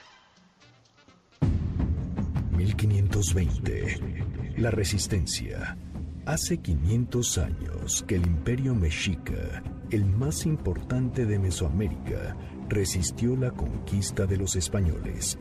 [2.58, 4.56] 1520.
[4.58, 5.78] La resistencia.
[6.26, 9.62] Hace 500 años que el imperio mexica,
[9.92, 12.36] el más importante de Mesoamérica,
[12.68, 15.38] resistió la conquista de los españoles.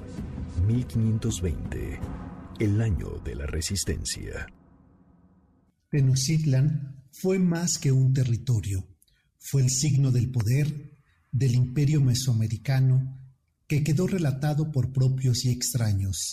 [0.67, 2.01] 1520.
[2.61, 4.47] El año de la resistencia.
[5.91, 8.87] Tenochtitlan fue más que un territorio,
[9.41, 10.97] fue el signo del poder
[11.33, 13.19] del imperio mesoamericano
[13.67, 16.31] que quedó relatado por propios y extraños.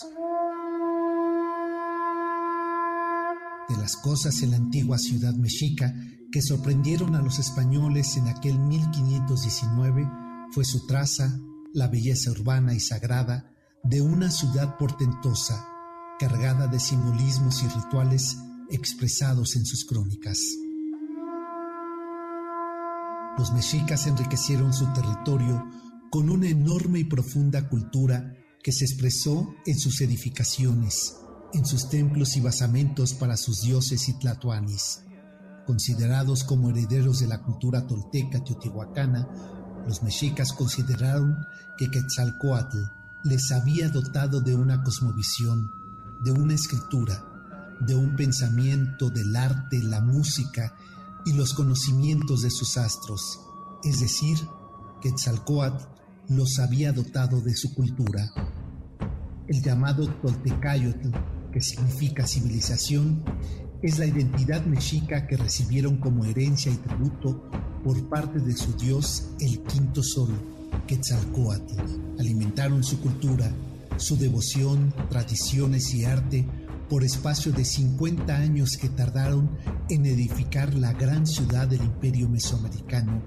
[3.68, 5.92] De las cosas en la antigua ciudad mexica
[6.30, 10.08] que sorprendieron a los españoles en aquel 1519
[10.52, 11.36] fue su traza,
[11.74, 13.52] la belleza urbana y sagrada
[13.82, 15.66] de una ciudad portentosa,
[16.22, 18.36] cargada de simbolismos y rituales
[18.70, 20.38] expresados en sus crónicas.
[23.36, 25.68] Los mexicas enriquecieron su territorio
[26.12, 31.16] con una enorme y profunda cultura que se expresó en sus edificaciones,
[31.54, 35.00] en sus templos y basamentos para sus dioses y tlatoanis.
[35.66, 39.28] Considerados como herederos de la cultura tolteca teotihuacana,
[39.88, 41.34] los mexicas consideraron
[41.76, 42.78] que Quetzalcoatl
[43.24, 45.81] les había dotado de una cosmovisión,
[46.24, 47.24] de una escritura,
[47.80, 50.74] de un pensamiento del arte, la música
[51.24, 53.40] y los conocimientos de sus astros,
[53.84, 54.38] es decir,
[55.00, 55.84] Quetzalcoatl
[56.28, 58.30] los había dotado de su cultura.
[59.48, 61.10] El llamado Toltecayotl,
[61.52, 63.24] que significa civilización,
[63.82, 67.50] es la identidad mexica que recibieron como herencia y tributo
[67.82, 70.30] por parte de su dios el quinto sol,
[70.86, 71.74] Quetzalcoatl.
[72.20, 73.52] Alimentaron su cultura,
[73.96, 76.46] su devoción, tradiciones y arte
[76.88, 79.50] por espacio de 50 años que tardaron
[79.88, 83.22] en edificar la gran ciudad del imperio mesoamericano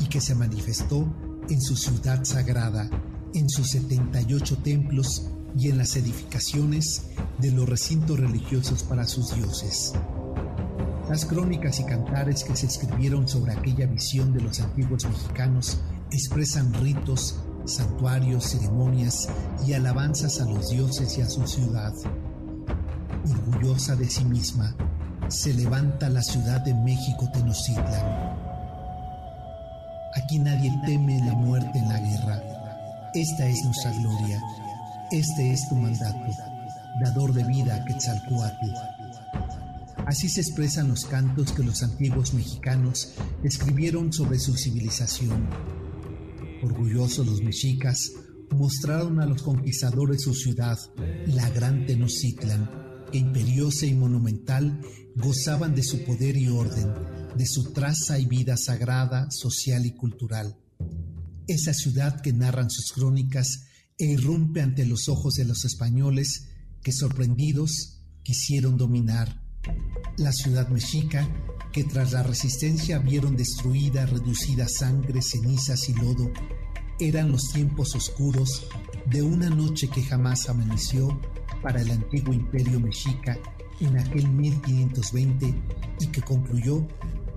[0.00, 1.14] y que se manifestó
[1.48, 2.88] en su ciudad sagrada,
[3.34, 7.06] en sus 78 templos y en las edificaciones
[7.38, 9.92] de los recintos religiosos para sus dioses.
[11.08, 15.78] Las crónicas y cantares que se escribieron sobre aquella visión de los antiguos mexicanos
[16.10, 19.28] expresan ritos, santuarios, ceremonias
[19.66, 21.92] y alabanzas a los dioses y a su ciudad.
[23.30, 24.74] Orgullosa de sí misma,
[25.28, 28.34] se levanta la ciudad de México Tenochtitlan.
[30.16, 32.42] Aquí nadie teme la muerte en la guerra.
[33.14, 34.40] Esta es nuestra gloria.
[35.10, 36.30] Este es tu mandato,
[37.00, 38.70] dador de vida Quetzalcoatl.
[40.06, 45.48] Así se expresan los cantos que los antiguos mexicanos escribieron sobre su civilización.
[46.64, 48.12] Orgullosos los mexicas
[48.50, 50.78] mostraron a los conquistadores su ciudad,
[51.26, 54.80] la gran Tenochtitlan, que imperiosa y monumental
[55.14, 56.88] gozaban de su poder y orden,
[57.36, 60.56] de su traza y vida sagrada, social y cultural.
[61.46, 63.66] Esa ciudad que narran sus crónicas
[63.98, 66.48] e irrumpe ante los ojos de los españoles
[66.82, 69.42] que sorprendidos quisieron dominar.
[70.16, 71.28] La ciudad mexica
[71.74, 76.30] que tras la resistencia vieron destruida, reducida sangre, cenizas y lodo,
[77.00, 78.68] eran los tiempos oscuros
[79.06, 81.20] de una noche que jamás amaneció
[81.60, 83.36] para el antiguo imperio mexica
[83.80, 85.52] en aquel 1520
[85.98, 86.86] y que concluyó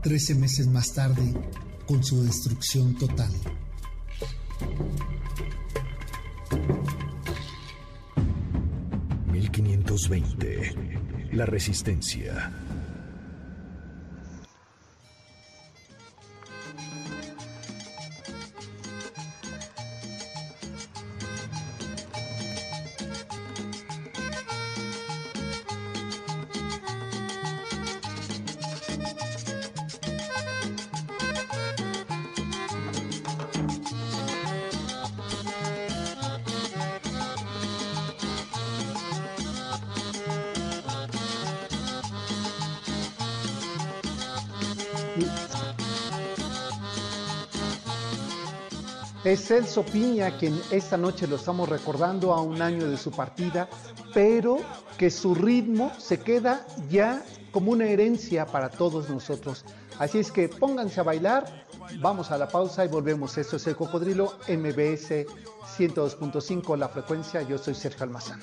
[0.04, 1.34] 13 meses más tarde
[1.88, 3.34] con su destrucción total.
[9.32, 11.32] ...1520...
[11.32, 12.67] La Resistencia...
[49.24, 53.68] Es Celso Piña quien esta noche lo estamos recordando a un año de su partida,
[54.14, 54.60] pero
[54.98, 59.66] que su ritmo se queda ya como una herencia para todos nosotros.
[60.00, 61.66] Así es que pónganse a bailar,
[62.00, 63.38] vamos a la pausa y volvemos.
[63.38, 65.26] Esto es el Cocodrilo MBS
[65.78, 67.42] 102.5, la frecuencia.
[67.42, 68.40] Yo soy Sergio Almazán.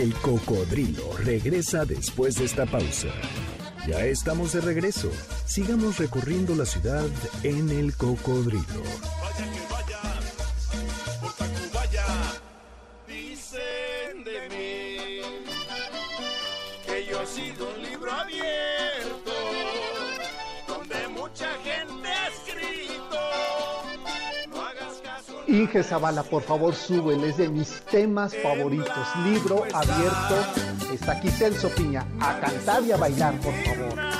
[0.00, 3.08] El cocodrilo regresa después de esta pausa.
[3.86, 5.10] Ya estamos de regreso.
[5.44, 7.04] Sigamos recorriendo la ciudad
[7.42, 8.82] en el cocodrilo.
[25.60, 29.06] Inge Zavala, por favor, súbele, es de mis temas favoritos.
[29.26, 30.90] Libro abierto.
[30.90, 32.06] Está aquí Celso Piña.
[32.18, 34.19] A cantar y a bailar, por favor.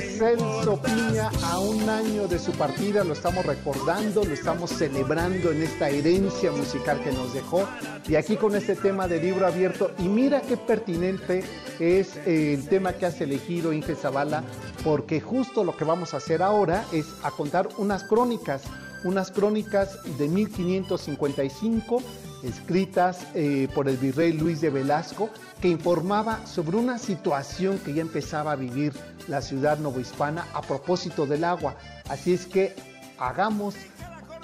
[0.00, 5.62] Celso Piña a un año de su partida, lo estamos recordando, lo estamos celebrando en
[5.62, 7.68] esta herencia musical que nos dejó.
[8.06, 11.42] Y aquí con este tema de libro abierto, y mira qué pertinente
[11.80, 14.44] es eh, el tema que has elegido Inge Zavala,
[14.84, 18.62] porque justo lo que vamos a hacer ahora es a contar unas crónicas,
[19.04, 22.02] unas crónicas de 1555
[22.42, 25.30] escritas eh, por el virrey Luis de Velasco,
[25.60, 28.92] que informaba sobre una situación que ya empezaba a vivir
[29.26, 31.76] la ciudad novohispana a propósito del agua.
[32.08, 32.74] Así es que
[33.18, 33.74] hagamos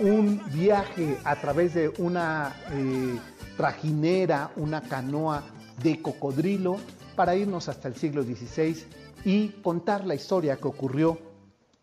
[0.01, 3.19] un viaje a través de una eh,
[3.57, 5.45] trajinera, una canoa
[5.83, 6.79] de cocodrilo,
[7.15, 8.77] para irnos hasta el siglo XVI
[9.25, 11.19] y contar la historia que ocurrió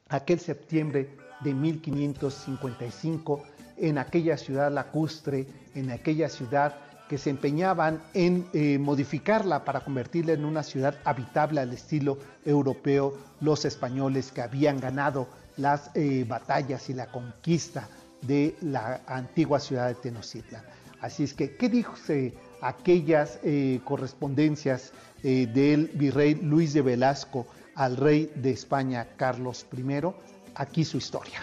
[0.10, 3.44] aquel septiembre de 1555
[3.78, 6.76] en aquella ciudad lacustre, en aquella ciudad
[7.10, 13.18] que se empeñaban en eh, modificarla para convertirla en una ciudad habitable al estilo europeo,
[13.42, 15.28] los españoles que habían ganado
[15.58, 17.90] las eh, batallas y la conquista
[18.22, 20.64] de la antigua ciudad de Tenochtitlan.
[21.02, 28.32] Así es que, ¿qué dice aquellas eh, correspondencias del virrey Luis de Velasco al rey
[28.36, 30.31] de España Carlos I?
[30.56, 31.42] Aquí su historia.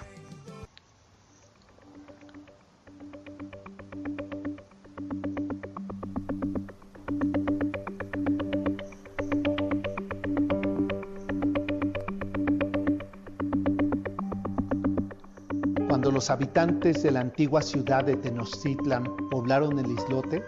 [15.89, 20.45] Cuando los habitantes de la antigua ciudad de Tenochtitlan poblaron el islote,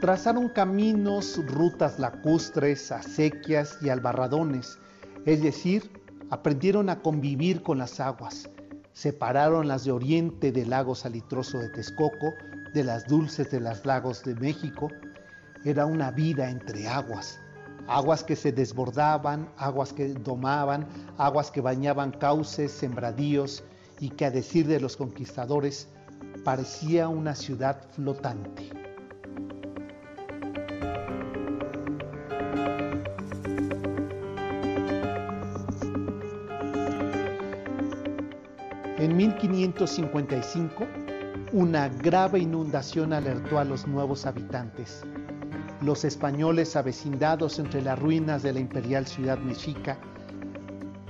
[0.00, 4.78] trazaron caminos, rutas lacustres, acequias y albarradones,
[5.24, 5.97] es decir,
[6.30, 8.48] aprendieron a convivir con las aguas,
[8.92, 12.34] separaron las de oriente del lago salitroso de Texcoco
[12.74, 14.88] de las dulces de los lagos de México.
[15.64, 17.40] Era una vida entre aguas,
[17.86, 23.64] aguas que se desbordaban, aguas que domaban, aguas que bañaban cauces, sembradíos
[24.00, 25.88] y que a decir de los conquistadores
[26.44, 28.87] parecía una ciudad flotante.
[39.46, 40.86] 1555,
[41.52, 45.04] una grave inundación alertó a los nuevos habitantes.
[45.80, 49.96] Los españoles avecindados entre las ruinas de la imperial ciudad mexica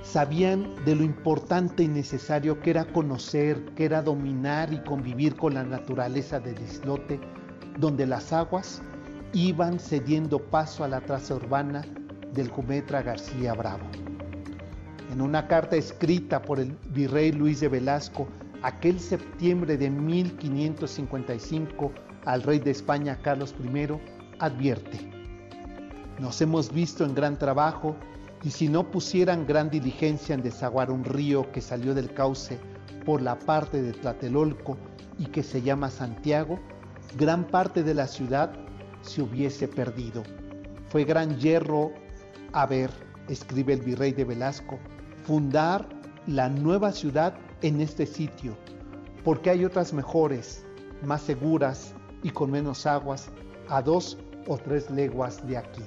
[0.03, 5.55] sabían de lo importante y necesario que era conocer, que era dominar y convivir con
[5.55, 7.19] la naturaleza del islote,
[7.79, 8.81] donde las aguas
[9.33, 11.83] iban cediendo paso a la traza urbana
[12.33, 14.08] del Jumetra García Bravo.
[15.09, 18.27] En una carta escrita por el virrey Luis de Velasco
[18.61, 21.91] aquel septiembre de 1555
[22.25, 23.87] al rey de España Carlos I,
[24.37, 25.09] advierte,
[26.19, 27.95] nos hemos visto en gran trabajo
[28.43, 32.59] y si no pusieran gran diligencia en desaguar un río que salió del cauce
[33.05, 34.77] por la parte de Tlatelolco
[35.17, 36.59] y que se llama Santiago,
[37.17, 38.51] gran parte de la ciudad
[39.01, 40.23] se hubiese perdido.
[40.89, 41.91] Fue gran hierro
[42.53, 42.91] haber,
[43.27, 44.77] escribe el virrey de Velasco,
[45.29, 45.87] fundar
[46.25, 48.57] la nueva ciudad en este sitio,
[49.23, 50.65] porque hay otras mejores,
[51.03, 53.29] más seguras y con menos aguas
[53.67, 54.17] a dos
[54.47, 55.83] o tres leguas de aquí.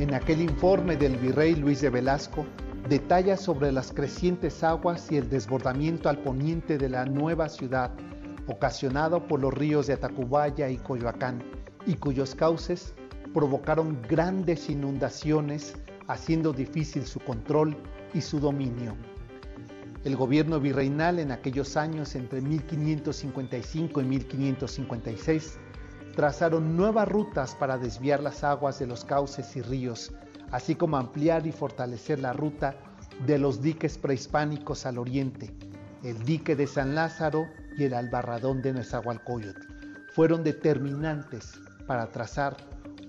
[0.00, 2.44] En aquel informe del virrey Luis de Velasco,
[2.88, 7.92] detalla sobre las crecientes aguas y el desbordamiento al poniente de la nueva ciudad,
[8.46, 11.42] ocasionado por los ríos de Atacubaya y Coyoacán,
[11.86, 12.94] y cuyos cauces
[13.32, 15.74] provocaron grandes inundaciones,
[16.08, 17.76] haciendo difícil su control
[18.14, 18.96] y su dominio.
[20.04, 25.58] El gobierno virreinal en aquellos años entre 1555 y 1556
[26.14, 30.12] trazaron nuevas rutas para desviar las aguas de los cauces y ríos,
[30.50, 32.76] así como ampliar y fortalecer la ruta
[33.26, 35.52] de los diques prehispánicos al oriente,
[36.02, 39.60] el dique de San Lázaro y el albarradón de Nezahualcóyotl.
[40.12, 42.56] Fueron determinantes para trazar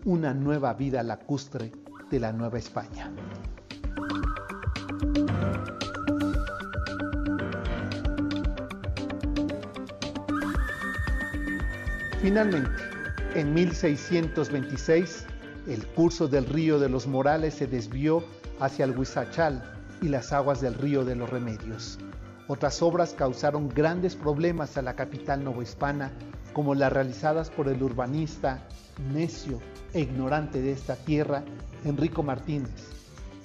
[0.05, 1.71] una nueva vida lacustre
[2.09, 3.11] de la Nueva España.
[12.21, 12.69] Finalmente,
[13.35, 15.25] en 1626,
[15.67, 18.23] el curso del río de los Morales se desvió
[18.59, 19.61] hacia el Huizachal
[20.01, 21.99] y las aguas del río de los Remedios.
[22.50, 26.14] Otras obras causaron grandes problemas a la capital novohispana,
[26.54, 28.66] como las realizadas por el urbanista
[29.12, 29.60] necio
[29.93, 31.43] e ignorante de esta tierra,
[31.84, 32.89] Enrico Martínez,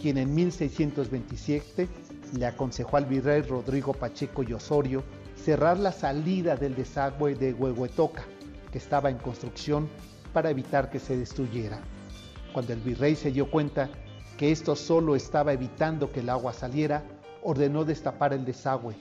[0.01, 1.89] quien en 1627
[2.39, 5.03] le aconsejó al virrey Rodrigo Pacheco y Osorio
[5.37, 8.23] cerrar la salida del desagüe de Huehuetoca,
[8.71, 9.89] que estaba en construcción
[10.33, 11.81] para evitar que se destruyera.
[12.53, 13.91] Cuando el virrey se dio cuenta
[14.37, 17.03] que esto solo estaba evitando que el agua saliera,
[17.43, 18.95] ordenó destapar el desagüe,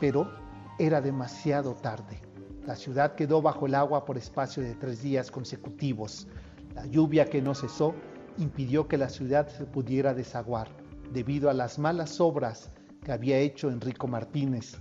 [0.00, 0.30] pero
[0.78, 2.20] era demasiado tarde.
[2.66, 6.28] La ciudad quedó bajo el agua por espacio de tres días consecutivos.
[6.74, 7.94] La lluvia que no cesó
[8.38, 10.68] impidió que la ciudad se pudiera desaguar
[11.12, 12.70] debido a las malas obras
[13.04, 14.78] que había hecho Enrico Martínez,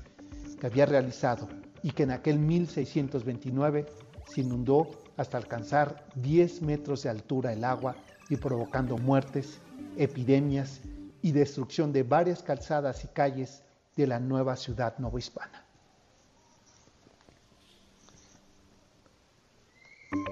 [0.59, 1.47] que había realizado
[1.81, 3.87] y que en aquel 1629
[4.27, 4.87] se inundó
[5.17, 7.95] hasta alcanzar 10 metros de altura el agua
[8.29, 9.59] y provocando muertes,
[9.97, 10.81] epidemias
[11.21, 13.63] y destrucción de varias calzadas y calles
[13.95, 15.65] de la nueva ciudad novohispana.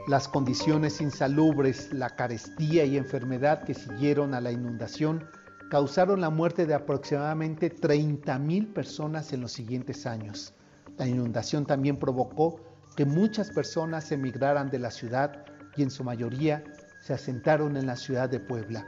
[0.07, 5.29] Las condiciones insalubres, la carestía y enfermedad que siguieron a la inundación
[5.69, 10.53] causaron la muerte de aproximadamente 30.000 personas en los siguientes años.
[10.97, 12.59] La inundación también provocó
[12.95, 15.45] que muchas personas emigraran de la ciudad
[15.77, 16.63] y en su mayoría
[17.01, 18.85] se asentaron en la ciudad de Puebla.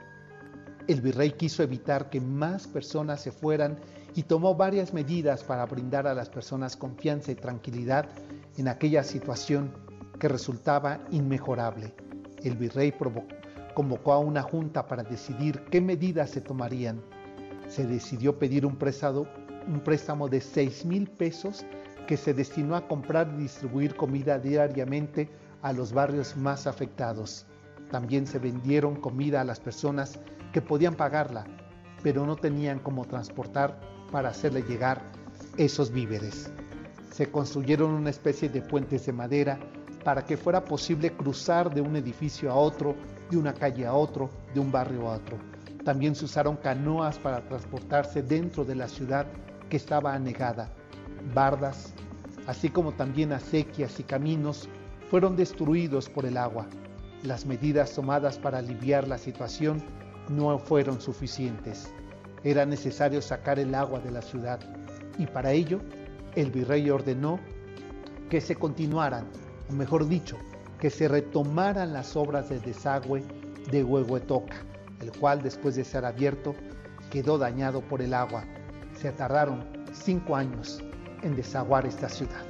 [0.87, 3.77] El virrey quiso evitar que más personas se fueran
[4.15, 8.09] y tomó varias medidas para brindar a las personas confianza y tranquilidad
[8.57, 9.71] en aquella situación
[10.19, 11.93] que resultaba inmejorable.
[12.43, 12.93] El virrey
[13.73, 17.01] convocó a una junta para decidir qué medidas se tomarían.
[17.67, 21.65] Se decidió pedir un préstamo, de 6 mil pesos
[22.07, 25.29] que se destinó a comprar y distribuir comida diariamente
[25.61, 27.45] a los barrios más afectados.
[27.91, 30.17] También se vendieron comida a las personas
[30.53, 31.45] que podían pagarla,
[32.01, 33.79] pero no tenían cómo transportar
[34.11, 35.01] para hacerle llegar
[35.57, 36.51] esos víveres.
[37.11, 39.59] Se construyeron una especie de puentes de madera
[40.05, 42.95] para que fuera posible cruzar de un edificio a otro,
[43.29, 45.37] de una calle a otro, de un barrio a otro.
[45.83, 49.27] También se usaron canoas para transportarse dentro de la ciudad
[49.69, 50.69] que estaba anegada.
[51.33, 51.93] Bardas,
[52.47, 54.69] así como también acequias y caminos,
[55.09, 56.67] fueron destruidos por el agua.
[57.23, 59.81] Las medidas tomadas para aliviar la situación
[60.29, 61.91] no fueron suficientes.
[62.43, 64.59] Era necesario sacar el agua de la ciudad
[65.17, 65.79] y para ello
[66.35, 67.39] el virrey ordenó
[68.29, 69.27] que se continuaran
[69.71, 70.37] mejor dicho,
[70.79, 73.23] que se retomaran las obras de desagüe
[73.71, 74.57] de Huehuetoca,
[74.99, 76.55] el cual después de ser abierto
[77.09, 78.43] quedó dañado por el agua.
[78.95, 80.83] Se tardaron cinco años
[81.21, 82.45] en desaguar esta ciudad.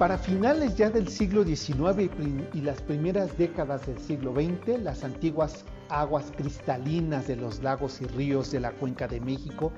[0.00, 2.10] Para finales ya del siglo XIX
[2.54, 8.06] y las primeras décadas del siglo XX, las antiguas aguas cristalinas de los lagos y
[8.06, 9.70] ríos de la cuenca de México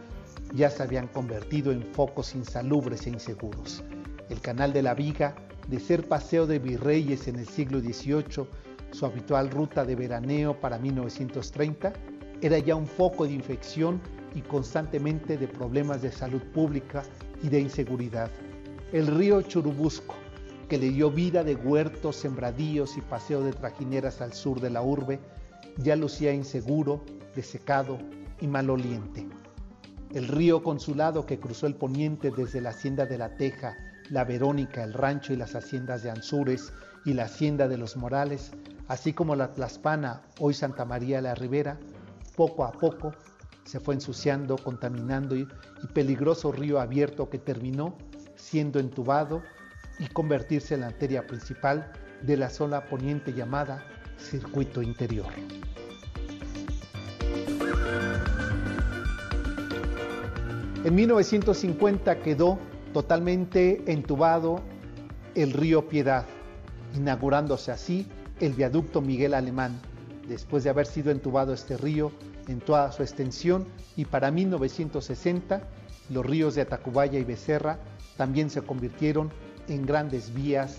[0.54, 3.82] ya se habían convertido en focos insalubres e inseguros.
[4.28, 5.34] El canal de la Viga,
[5.66, 8.46] de ser paseo de virreyes en el siglo XVIII,
[8.92, 11.92] su habitual ruta de veraneo para 1930,
[12.40, 14.00] era ya un foco de infección
[14.36, 17.02] y constantemente de problemas de salud pública
[17.42, 18.30] y de inseguridad.
[18.92, 20.14] El río Churubusco,
[20.68, 24.82] que le dio vida de huertos, sembradíos y paseo de trajineras al sur de la
[24.82, 25.18] urbe,
[25.78, 27.02] ya lucía inseguro,
[27.34, 27.96] desecado
[28.38, 29.26] y maloliente.
[30.12, 33.78] El río Consulado que cruzó el poniente desde la hacienda de la Teja,
[34.10, 36.70] la Verónica, el rancho y las haciendas de Anzures
[37.06, 38.52] y la hacienda de los Morales,
[38.88, 41.78] así como la Tlaspana, hoy Santa María la Ribera,
[42.36, 43.12] poco a poco
[43.64, 45.48] se fue ensuciando, contaminando y
[45.94, 47.96] peligroso río abierto que terminó
[48.42, 49.42] siendo entubado
[49.98, 53.84] y convertirse en la arteria principal de la zona poniente llamada
[54.18, 55.32] circuito interior.
[60.84, 62.58] En 1950 quedó
[62.92, 64.60] totalmente entubado
[65.36, 66.26] el río Piedad,
[66.94, 68.08] inaugurándose así
[68.40, 69.80] el viaducto Miguel Alemán,
[70.26, 72.10] después de haber sido entubado este río
[72.48, 73.66] en toda su extensión
[73.96, 75.62] y para 1960
[76.10, 77.78] los ríos de Atacubaya y Becerra
[78.16, 79.30] también se convirtieron
[79.68, 80.78] en grandes vías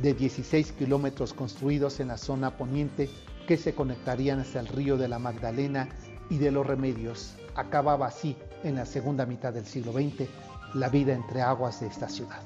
[0.00, 3.10] de 16 kilómetros construidos en la zona poniente
[3.46, 5.88] que se conectarían hasta el río de la Magdalena
[6.30, 7.34] y de los Remedios.
[7.54, 10.28] Acababa así, en la segunda mitad del siglo XX,
[10.74, 12.42] la vida entre aguas de esta ciudad.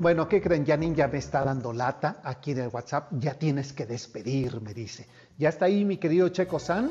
[0.00, 0.64] Bueno, ¿qué creen?
[0.64, 3.12] Janine ya me está dando lata aquí en el WhatsApp.
[3.18, 5.06] Ya tienes que despedir, me dice.
[5.36, 6.90] ¿Ya está ahí mi querido Checo San?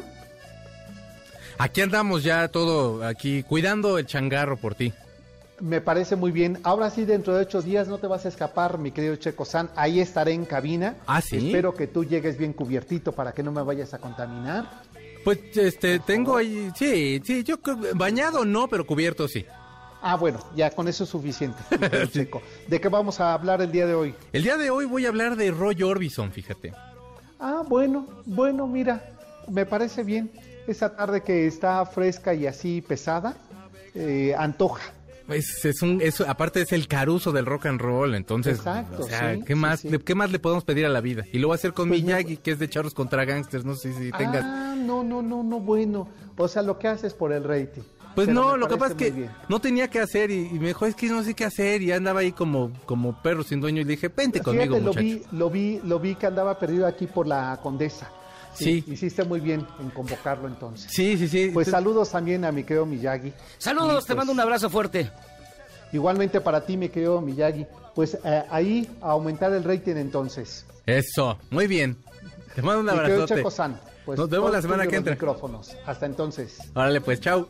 [1.57, 4.93] Aquí andamos ya todo, aquí cuidando el changarro por ti.
[5.59, 6.59] Me parece muy bien.
[6.61, 9.71] Ahora sí, dentro de ocho días no te vas a escapar, mi querido Checo San.
[9.75, 10.97] Ahí estaré en cabina.
[11.07, 11.47] Ah, sí.
[11.47, 14.83] Espero que tú llegues bien cubiertito para que no me vayas a contaminar.
[15.23, 17.55] Pues este, tengo ahí, sí, sí, yo
[17.95, 19.47] bañado no, pero cubierto sí.
[20.01, 21.57] Ah, bueno, ya con eso es suficiente.
[22.11, 22.41] Checo.
[22.67, 24.15] ¿De qué vamos a hablar el día de hoy?
[24.31, 26.73] El día de hoy voy a hablar de Roy Orbison, fíjate.
[27.39, 29.03] Ah, bueno, bueno, mira,
[29.49, 30.31] me parece bien.
[30.67, 33.35] Esa tarde que está fresca y así pesada,
[33.95, 34.93] eh, antoja.
[35.27, 39.07] Es, es un, es, aparte es el caruso del rock and roll, entonces, Exacto, o
[39.07, 39.89] sea, sí, ¿qué sí, más, sí.
[39.89, 41.23] le- qué más le podemos pedir a la vida?
[41.31, 43.75] Y lo voy a hacer con Pues Miyagi, que es de charros contra gangsters, no
[43.75, 44.43] sé si tengas.
[44.43, 46.07] Ah, no, no, no, no, bueno.
[46.35, 47.83] O sea, lo que haces por el rating.
[48.15, 49.31] Pues Pero no, lo que pasa es que bien.
[49.47, 51.91] no tenía que hacer y, y me dijo, es que no sé qué hacer y
[51.91, 55.23] andaba ahí como, como perro sin dueño y le dije, vente conmigo, Fíjate, lo vi,
[55.31, 58.09] lo vi, lo vi que andaba perdido aquí por la Condesa.
[58.53, 58.83] Sí.
[58.87, 60.91] Hiciste muy bien en convocarlo entonces.
[60.91, 61.51] Sí, sí, sí.
[61.53, 63.31] Pues saludos también a mi querido Miyagi.
[63.57, 65.09] Saludos, te pues, mando un abrazo fuerte.
[65.93, 67.65] Igualmente para ti, mi querido Miyagi.
[67.95, 70.65] Pues eh, ahí a aumentar el rating entonces.
[70.85, 71.95] Eso, muy bien.
[72.55, 73.25] Te mando un.
[73.27, 75.13] Checo-san, pues, Nos vemos la semana que entra.
[75.13, 75.75] micrófonos.
[75.85, 76.57] Hasta entonces.
[76.73, 77.47] Órale, pues, chao.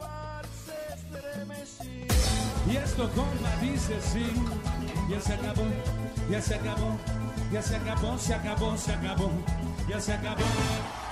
[2.69, 4.27] Y esto compa dice sí,
[5.09, 5.63] ya se acabó,
[6.29, 6.97] ya se acabó,
[7.51, 9.31] ya se acabó, se acabó, se acabó,
[9.87, 11.08] ya se acabó.